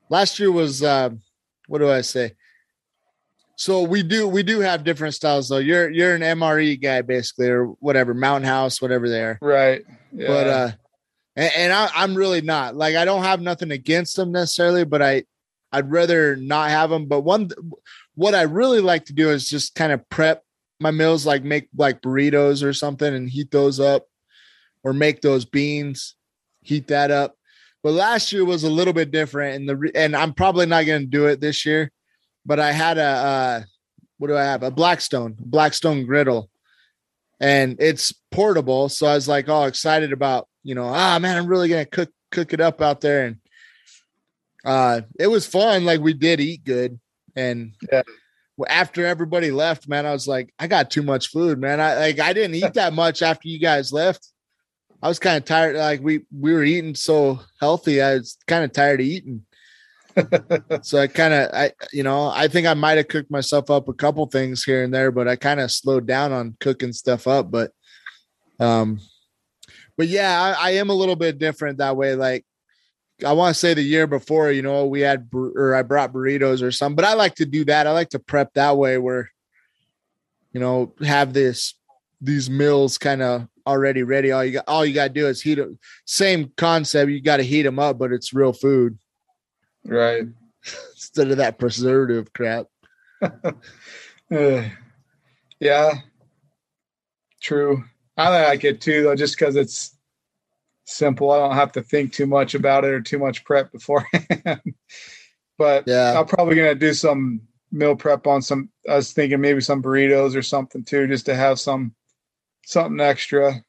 [0.09, 1.11] last year was uh
[1.69, 2.33] what do I say?
[3.57, 5.59] So we do we do have different styles though.
[5.59, 9.39] You're you're an MRE guy basically or whatever, mountain house, whatever there.
[9.41, 9.85] Right.
[10.13, 10.27] Yeah.
[10.27, 10.71] But uh
[11.37, 15.03] and, and I, I'm really not like I don't have nothing against them necessarily, but
[15.03, 15.25] I
[15.73, 17.07] I'd rather not have them.
[17.07, 17.51] But one,
[18.15, 20.43] what I really like to do is just kind of prep
[20.81, 24.07] my meals, like make like burritos or something and heat those up
[24.85, 26.15] or make those beans,
[26.63, 27.37] heat that up.
[27.83, 29.57] But last year was a little bit different.
[29.57, 31.91] And the, and I'm probably not going to do it this year,
[32.45, 33.63] but I had a, uh,
[34.19, 34.63] what do I have?
[34.63, 36.51] A Blackstone, Blackstone griddle
[37.41, 38.89] and it's portable.
[38.89, 41.91] So I was like all excited about, you know, ah, man, I'm really going to
[41.91, 43.27] cook, cook it up out there.
[43.27, 43.37] And
[44.67, 45.85] uh, it was fun.
[45.85, 46.99] Like we did eat good,
[47.37, 48.03] and yeah.
[48.69, 51.81] after everybody left, man, I was like, I got too much food, man.
[51.81, 54.29] I like I didn't eat that much after you guys left.
[55.01, 55.77] I was kind of tired.
[55.77, 59.47] Like we we were eating so healthy, I was kind of tired of eating.
[60.83, 63.87] so I kind of I you know I think I might have cooked myself up
[63.87, 67.29] a couple things here and there, but I kind of slowed down on cooking stuff
[67.29, 67.53] up.
[67.53, 67.71] But
[68.59, 68.99] um,
[69.97, 72.17] but yeah, I, I am a little bit different that way.
[72.17, 72.45] Like
[73.25, 76.63] I want to say the year before, you know, we had or I brought burritos
[76.63, 77.87] or something, but I like to do that.
[77.87, 79.31] I like to prep that way where,
[80.53, 81.75] you know, have this
[82.21, 84.33] these meals kind of already ready.
[84.33, 85.79] All you got, all you got to do is heat them.
[86.05, 87.11] Same concept.
[87.11, 88.99] You got to heat them up, but it's real food,
[89.85, 90.25] right?
[90.93, 92.67] Instead of that preservative crap.
[93.23, 94.63] uh,
[95.59, 95.93] yeah,
[97.41, 97.85] true.
[98.17, 99.96] I like it too, though, just because it's
[100.87, 101.31] simple.
[101.31, 104.63] I don't have to think too much about it or too much prep beforehand.
[105.59, 108.71] but yeah, I'm probably gonna do some meal prep on some.
[108.89, 111.95] I was thinking maybe some burritos or something too, just to have some
[112.65, 113.63] something extra.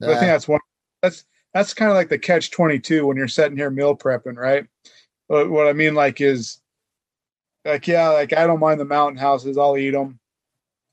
[0.00, 0.10] Yeah.
[0.10, 0.60] I think that's one.
[1.02, 4.36] That's that's kind of like the catch twenty two when you're sitting here meal prepping,
[4.36, 4.66] right?
[5.28, 6.60] But what I mean, like, is
[7.64, 9.58] like yeah, like I don't mind the mountain houses.
[9.58, 10.18] I'll eat them.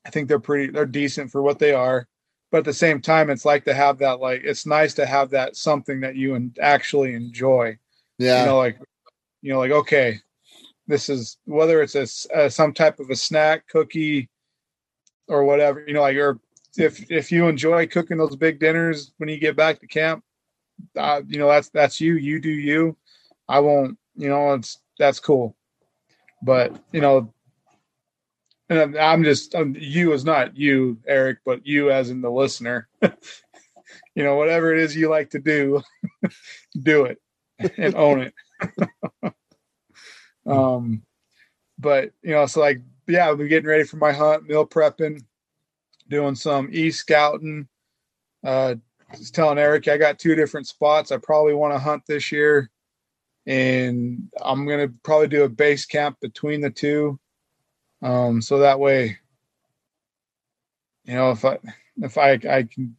[0.06, 0.72] I think they're pretty.
[0.72, 2.08] They're decent for what they are
[2.54, 5.32] but at the same time it's like to have that like it's nice to have
[5.32, 7.76] that something that you and actually enjoy.
[8.20, 8.42] Yeah.
[8.42, 8.78] you know like
[9.42, 10.20] you know like okay
[10.86, 14.30] this is whether it's a, some type of a snack cookie
[15.28, 16.40] or whatever you know like or
[16.78, 20.24] if if you enjoy cooking those big dinners when you get back to camp
[20.96, 22.96] uh, you know that's that's you you do you.
[23.50, 25.56] I won't you know it's that's cool.
[26.44, 27.34] But you know
[28.70, 32.88] and I'm just I'm, you is not you, Eric, but you as in the listener.
[33.02, 35.82] you know, whatever it is you like to do,
[36.82, 37.20] do it
[37.78, 38.34] and own it.
[40.46, 41.04] um,
[41.78, 45.22] but you know, so like, yeah, I've been getting ready for my hunt, meal prepping,
[46.10, 47.68] doing some e scouting.
[48.44, 48.76] Uh,
[49.16, 52.70] just telling Eric I got two different spots I probably want to hunt this year,
[53.46, 57.20] and I'm gonna probably do a base camp between the two
[58.04, 59.18] um, so that way,
[61.06, 61.58] you know, if I
[62.02, 62.96] if I I can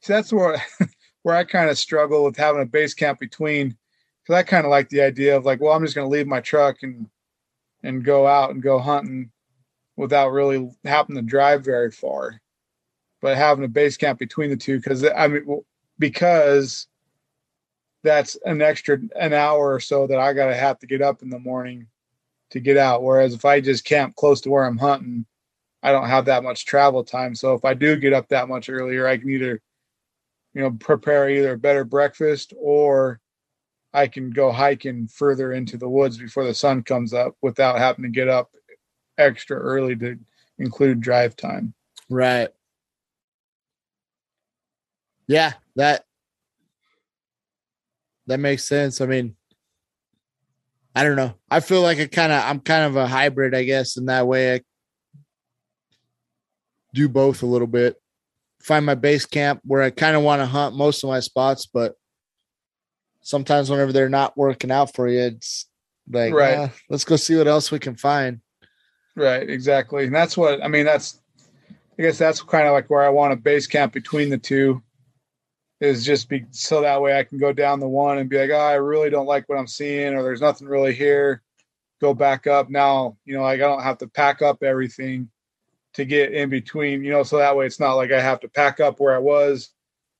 [0.00, 0.60] see that's where
[1.22, 3.76] where I kind of struggle with having a base camp between
[4.22, 6.26] because I kind of like the idea of like, well, I'm just going to leave
[6.26, 7.06] my truck and
[7.82, 9.30] and go out and go hunting
[9.96, 12.40] without really having to drive very far,
[13.20, 15.62] but having a base camp between the two because I mean
[15.98, 16.88] because
[18.02, 21.22] that's an extra an hour or so that I got to have to get up
[21.22, 21.88] in the morning
[22.50, 23.02] to get out.
[23.02, 25.26] Whereas if I just camp close to where I'm hunting,
[25.82, 27.34] I don't have that much travel time.
[27.34, 29.60] So if I do get up that much earlier, I can either
[30.54, 33.20] you know, prepare either a better breakfast or
[33.92, 38.04] I can go hiking further into the woods before the sun comes up without having
[38.04, 38.50] to get up
[39.18, 40.18] extra early to
[40.58, 41.74] include drive time.
[42.08, 42.48] Right.
[45.26, 46.04] Yeah, that
[48.26, 49.00] that makes sense.
[49.00, 49.36] I mean,
[50.94, 51.34] I don't know.
[51.50, 54.26] I feel like I kind of I'm kind of a hybrid, I guess, in that
[54.26, 54.54] way.
[54.54, 54.60] I
[56.92, 57.96] do both a little bit.
[58.62, 61.66] Find my base camp where I kind of want to hunt most of my spots,
[61.66, 61.94] but
[63.20, 65.66] sometimes whenever they're not working out for you, it's
[66.08, 66.58] like, right.
[66.58, 68.40] Ah, let's go see what else we can find.
[69.16, 70.04] Right, exactly.
[70.04, 70.84] And that's what I mean.
[70.84, 71.20] That's
[71.98, 74.82] I guess that's kind of like where I want a base camp between the two
[75.84, 78.50] is just be so that way I can go down the one and be like,
[78.50, 81.42] oh, I really don't like what I'm seeing, or there's nothing really here.
[82.00, 83.16] Go back up now.
[83.24, 85.30] You know, like I don't have to pack up everything
[85.94, 87.04] to get in between.
[87.04, 89.18] You know, so that way it's not like I have to pack up where I
[89.18, 89.70] was,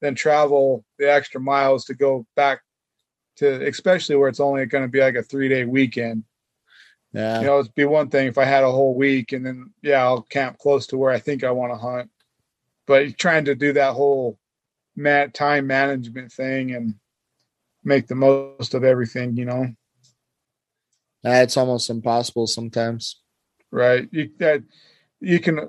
[0.01, 2.61] then travel the extra miles to go back
[3.37, 6.25] to, especially where it's only going to be like a three day weekend.
[7.13, 7.41] Yeah.
[7.41, 10.03] You know, it'd be one thing if I had a whole week and then yeah,
[10.03, 12.11] I'll camp close to where I think I want to hunt.
[12.87, 14.39] But trying to do that whole
[14.97, 16.95] mat time management thing and
[17.83, 19.69] make the most of everything, you know.
[21.25, 23.21] It's almost impossible sometimes.
[23.71, 24.09] Right.
[24.13, 24.63] You that
[25.21, 25.69] you can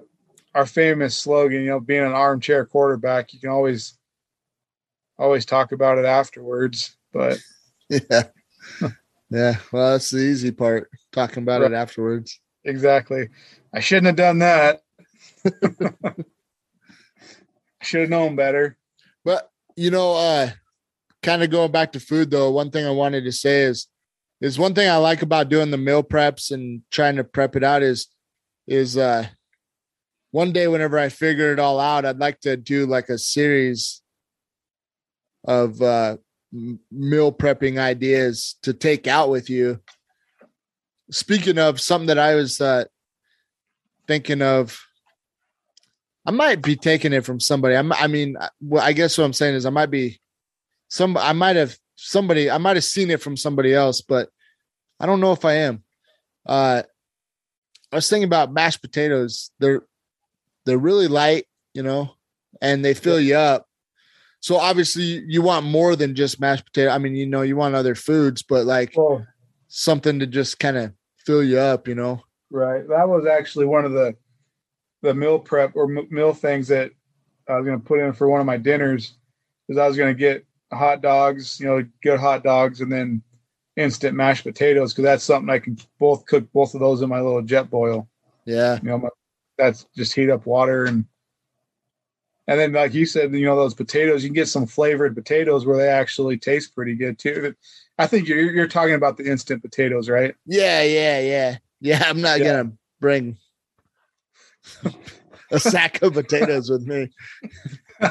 [0.53, 3.97] our famous slogan, you know, being an armchair quarterback, you can always
[5.17, 6.97] always talk about it afterwards.
[7.13, 7.39] But
[7.89, 8.23] yeah.
[9.29, 9.55] yeah.
[9.71, 11.71] Well, that's the easy part, talking about right.
[11.71, 12.39] it afterwards.
[12.63, 13.29] Exactly.
[13.73, 14.81] I shouldn't have done that.
[17.85, 18.77] should have known better.
[19.25, 20.51] But you know, uh
[21.21, 23.87] kind of going back to food though, one thing I wanted to say is
[24.39, 27.63] is one thing I like about doing the meal preps and trying to prep it
[27.63, 28.07] out is
[28.67, 29.27] is uh
[30.31, 34.01] one day whenever I figure it all out, I'd like to do like a series
[35.43, 36.17] of uh
[36.91, 39.81] meal prepping ideas to take out with you.
[41.11, 42.85] Speaking of something that I was uh
[44.07, 44.84] thinking of
[46.25, 47.75] I might be taking it from somebody.
[47.75, 50.19] I'm, I mean, well, I guess what I'm saying is I might be
[50.87, 51.17] some.
[51.17, 52.49] I might have somebody.
[52.49, 54.29] I might have seen it from somebody else, but
[54.99, 55.83] I don't know if I am.
[56.45, 56.83] Uh,
[57.91, 59.51] I was thinking about mashed potatoes.
[59.59, 59.83] They're
[60.65, 62.11] they're really light, you know,
[62.61, 63.67] and they fill you up.
[64.39, 66.91] So obviously, you want more than just mashed potato.
[66.91, 68.95] I mean, you know, you want other foods, but like
[69.67, 72.21] something to just kind of fill you up, you know.
[72.51, 72.87] Right.
[72.87, 74.15] That was actually one of the
[75.05, 76.91] the meal prep or meal things that
[77.47, 79.13] I was going to put in for one of my dinners
[79.69, 83.21] is I was going to get hot dogs, you know, good hot dogs, and then
[83.77, 87.21] instant mashed potatoes because that's something I can both cook both of those in my
[87.21, 88.07] little Jetboil.
[88.45, 89.09] Yeah, you know, my,
[89.57, 91.05] that's just heat up water and
[92.47, 95.65] and then like you said, you know, those potatoes you can get some flavored potatoes
[95.65, 97.55] where they actually taste pretty good too.
[97.97, 100.35] I think you're you're talking about the instant potatoes, right?
[100.45, 102.03] Yeah, yeah, yeah, yeah.
[102.05, 102.45] I'm not yeah.
[102.45, 103.37] gonna bring
[105.51, 107.09] a sack of potatoes with me.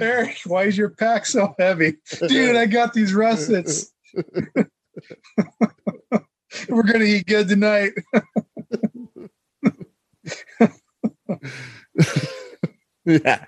[0.00, 1.96] Eric, why is your pack so heavy?
[2.26, 3.92] Dude, I got these russets.
[6.68, 7.92] We're gonna eat good tonight.
[13.04, 13.44] yeah.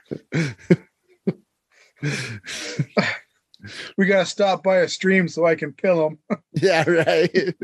[3.96, 6.18] we gotta stop by a stream so I can kill them.
[6.55, 7.55] yeah, right.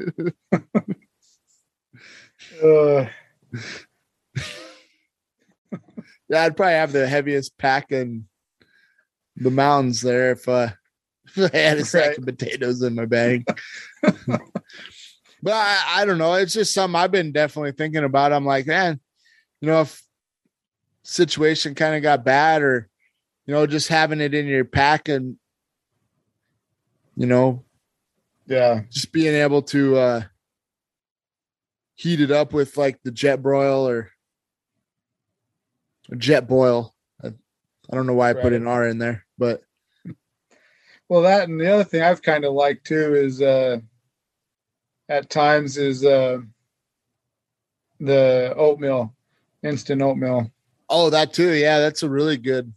[2.63, 3.07] uh,
[6.29, 8.27] yeah, I'd probably have the heaviest pack in
[9.37, 10.71] the mountains there if, uh,
[11.37, 12.19] if I had a sack right.
[12.19, 13.45] of potatoes in my bag.
[14.03, 16.35] but I, I don't know.
[16.35, 18.33] It's just something I've been definitely thinking about.
[18.33, 19.01] I'm like, man,
[19.61, 20.03] you know, if
[21.03, 22.89] situation kind of got bad or,
[23.47, 25.37] you know, just having it in your pack and,
[27.17, 27.65] you know,
[28.47, 30.23] yeah, just being able to uh
[31.95, 34.11] heat it up with like the Jetboil or
[36.13, 36.93] Jetboil.
[37.23, 38.43] I, I don't know why I right.
[38.43, 39.63] put an R in there, but
[41.09, 43.79] well, that and the other thing I've kind of liked too is uh,
[45.09, 46.39] at times is uh,
[48.01, 49.15] the oatmeal,
[49.63, 50.51] instant oatmeal.
[50.89, 51.53] Oh, that too.
[51.53, 52.73] Yeah, that's a really good.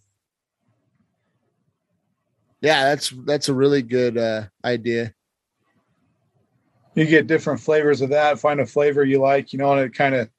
[2.62, 5.14] Yeah, that's that's a really good uh, idea.
[6.96, 8.40] You get different flavors of that.
[8.40, 10.30] Find a flavor you like, you know, and it kind of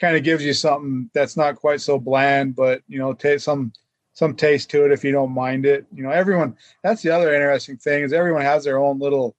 [0.00, 3.72] kind of gives you something that's not quite so bland, but you know, taste some
[4.12, 5.86] some taste to it if you don't mind it.
[5.94, 6.56] You know, everyone.
[6.82, 9.36] That's the other interesting thing is everyone has their own little,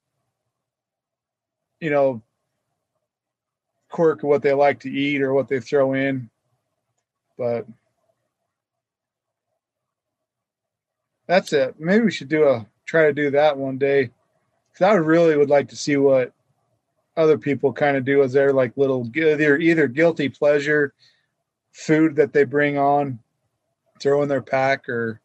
[1.79, 2.21] you know,
[3.89, 6.29] quirk of what they like to eat or what they throw in.
[7.37, 7.65] But
[11.29, 11.75] That's it.
[11.79, 14.09] Maybe we should do a try to do that one day.
[14.73, 16.33] Cause I really would like to see what
[17.19, 20.93] other people kind of do as their like little either either guilty pleasure
[21.73, 23.19] food that they bring on,
[23.99, 25.19] throw in their pack or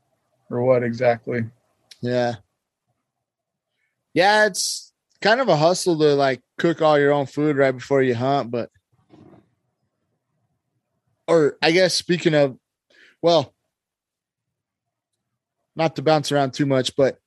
[0.50, 1.44] or what exactly.
[2.00, 2.34] Yeah.
[4.12, 8.02] Yeah, it's kind of a hustle to like cook all your own food right before
[8.02, 8.70] you hunt, but
[11.28, 12.58] or I guess speaking of
[13.22, 13.54] well,
[15.76, 17.18] not to bounce around too much, but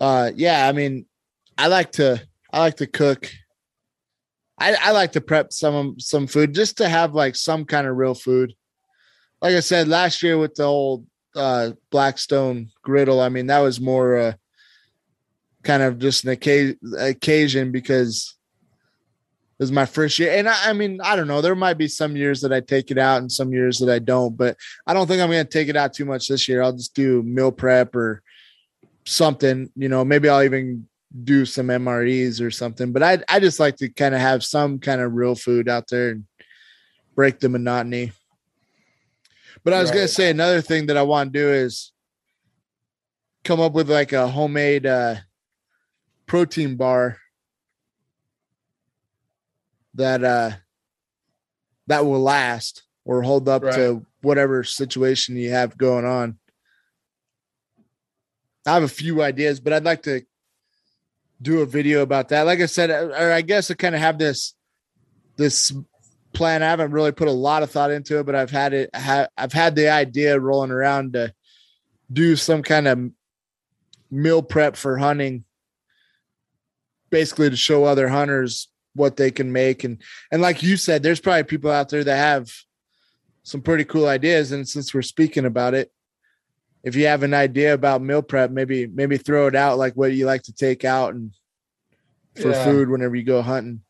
[0.00, 1.06] uh yeah, I mean,
[1.58, 3.28] I like to I like to cook.
[4.58, 7.96] I, I like to prep some some food just to have like some kind of
[7.96, 8.54] real food.
[9.42, 13.80] Like I said last year with the old uh Blackstone griddle, I mean that was
[13.80, 14.32] more uh
[15.64, 16.30] kind of just an
[16.98, 18.36] occasion, because
[19.58, 20.32] it was my first year.
[20.32, 21.40] And I, I, mean, I don't know.
[21.40, 23.98] There might be some years that I take it out and some years that I
[23.98, 26.60] don't, but I don't think I'm going to take it out too much this year.
[26.60, 28.22] I'll just do meal prep or
[29.06, 30.86] something, you know, maybe I'll even
[31.22, 34.78] do some MREs or something, but I, I just like to kind of have some
[34.78, 36.24] kind of real food out there and
[37.14, 38.12] break the monotony.
[39.62, 39.96] But I was right.
[39.96, 41.92] going to say another thing that I want to do is
[43.44, 45.16] come up with like a homemade, uh,
[46.26, 47.18] protein bar
[49.94, 50.50] that uh
[51.86, 53.74] that will last or hold up right.
[53.74, 56.38] to whatever situation you have going on.
[58.66, 60.22] I have a few ideas, but I'd like to
[61.44, 62.42] do a video about that.
[62.42, 64.54] Like I said, uh, or I guess I kind of have this
[65.36, 65.72] this
[66.32, 66.62] plan.
[66.62, 68.90] I haven't really put a lot of thought into it, but I've had it.
[68.92, 71.32] I've had the idea rolling around to
[72.12, 73.10] do some kind of
[74.10, 75.44] meal prep for hunting
[77.10, 81.20] basically to show other hunters what they can make and and like you said there's
[81.20, 82.52] probably people out there that have
[83.42, 85.90] some pretty cool ideas and since we're speaking about it
[86.84, 90.12] if you have an idea about meal prep maybe maybe throw it out like what
[90.12, 91.32] you like to take out and
[92.36, 92.64] for yeah.
[92.64, 93.80] food whenever you go hunting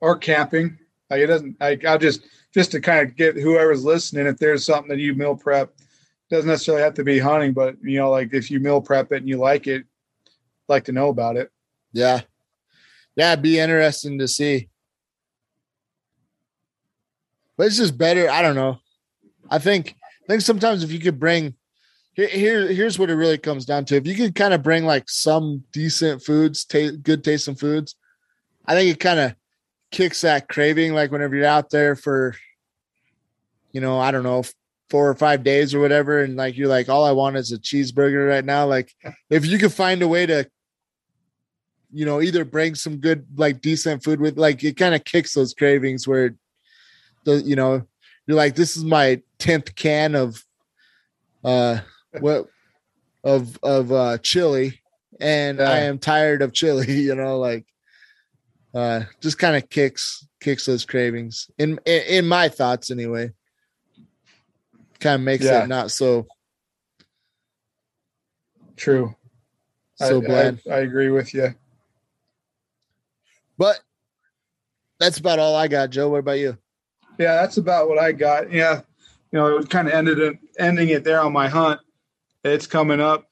[0.00, 0.78] or camping
[1.10, 2.22] like it doesn't like i'll just
[2.52, 5.72] just to kind of get whoever's listening if there's something that you meal prep
[6.30, 9.18] doesn't necessarily have to be hunting but you know like if you meal prep it
[9.18, 9.84] and you like it
[10.68, 11.50] like to know about it
[11.94, 12.22] yeah.
[13.16, 14.68] Yeah, it'd be interesting to see.
[17.56, 18.28] But it's just better.
[18.28, 18.78] I don't know.
[19.48, 19.94] I think
[20.24, 21.54] I think sometimes if you could bring
[22.14, 23.96] here, here here's what it really comes down to.
[23.96, 27.96] If you could kind of bring like some decent foods, good tasting foods,
[28.66, 29.34] I think it kind of
[29.90, 30.94] kicks that craving.
[30.94, 32.34] Like whenever you're out there for,
[33.72, 34.44] you know, I don't know,
[34.90, 37.58] four or five days or whatever, and like you're like, all I want is a
[37.58, 38.66] cheeseburger right now.
[38.66, 38.94] Like
[39.28, 40.48] if you could find a way to
[41.94, 45.32] you know, either bring some good, like decent food with, like it kind of kicks
[45.32, 46.34] those cravings where
[47.24, 47.86] the, you know,
[48.26, 50.42] you're like, this is my 10th can of,
[51.44, 51.78] uh,
[52.18, 52.48] what,
[53.22, 54.80] of, of, uh, chili
[55.20, 57.66] and I am tired of chili, you know, like,
[58.74, 63.30] uh, just kind of kicks, kicks those cravings in, in, in my thoughts anyway.
[64.98, 65.64] Kind of makes yeah.
[65.64, 66.26] it not so
[68.76, 69.14] true.
[69.96, 70.62] So I, bland.
[70.68, 71.54] I, I agree with you.
[73.58, 73.80] But
[74.98, 76.08] that's about all I got, Joe.
[76.08, 76.56] What about you?
[77.18, 78.50] Yeah, that's about what I got.
[78.50, 78.80] Yeah,
[79.34, 81.80] you know, it kind of ended it, ending it there on my hunt.
[82.44, 83.28] It's coming up.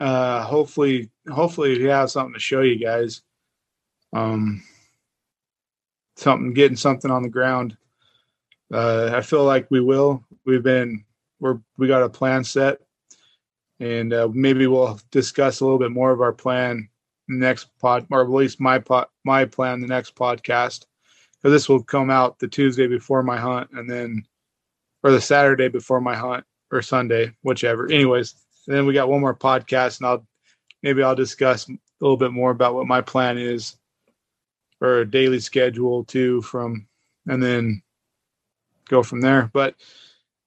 [0.00, 3.20] Uh, hopefully, hopefully, we have something to show you guys.
[4.14, 4.62] Um,
[6.16, 7.76] something, getting something on the ground.
[8.72, 10.24] Uh, I feel like we will.
[10.46, 11.04] We've been,
[11.40, 12.78] we're, we got a plan set,
[13.80, 16.88] and uh, maybe we'll discuss a little bit more of our plan
[17.28, 20.86] next pod, or at least my pod, my plan, the next podcast.
[21.34, 24.24] Because this will come out the Tuesday before my hunt, and then,
[25.02, 27.90] or the Saturday before my hunt, or Sunday, whichever.
[27.90, 28.34] Anyways,
[28.66, 30.26] then we got one more podcast, and I'll
[30.82, 33.76] maybe I'll discuss a little bit more about what my plan is
[34.78, 36.86] for a daily schedule too, from
[37.26, 37.82] and then
[38.88, 39.50] go from there.
[39.52, 39.74] But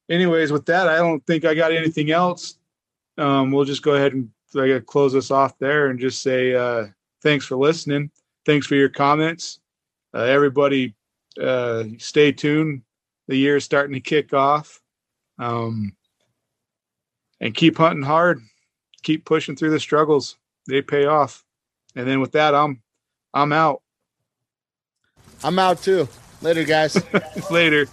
[0.09, 2.57] anyways, with that, I don't think I got anything else.
[3.17, 6.87] Um, we'll just go ahead and I close us off there and just say uh,
[7.21, 8.11] thanks for listening.
[8.45, 9.59] Thanks for your comments.
[10.13, 10.95] Uh, everybody,
[11.41, 12.81] uh, stay tuned.
[13.31, 14.81] The year is starting to kick off.
[15.39, 15.95] Um,
[17.39, 18.41] and keep hunting hard.
[19.03, 20.35] Keep pushing through the struggles.
[20.67, 21.45] They pay off.
[21.95, 22.81] And then with that, I'm
[23.33, 23.83] I'm out.
[25.45, 26.09] I'm out too.
[26.41, 27.01] Later, guys.
[27.49, 27.87] Later.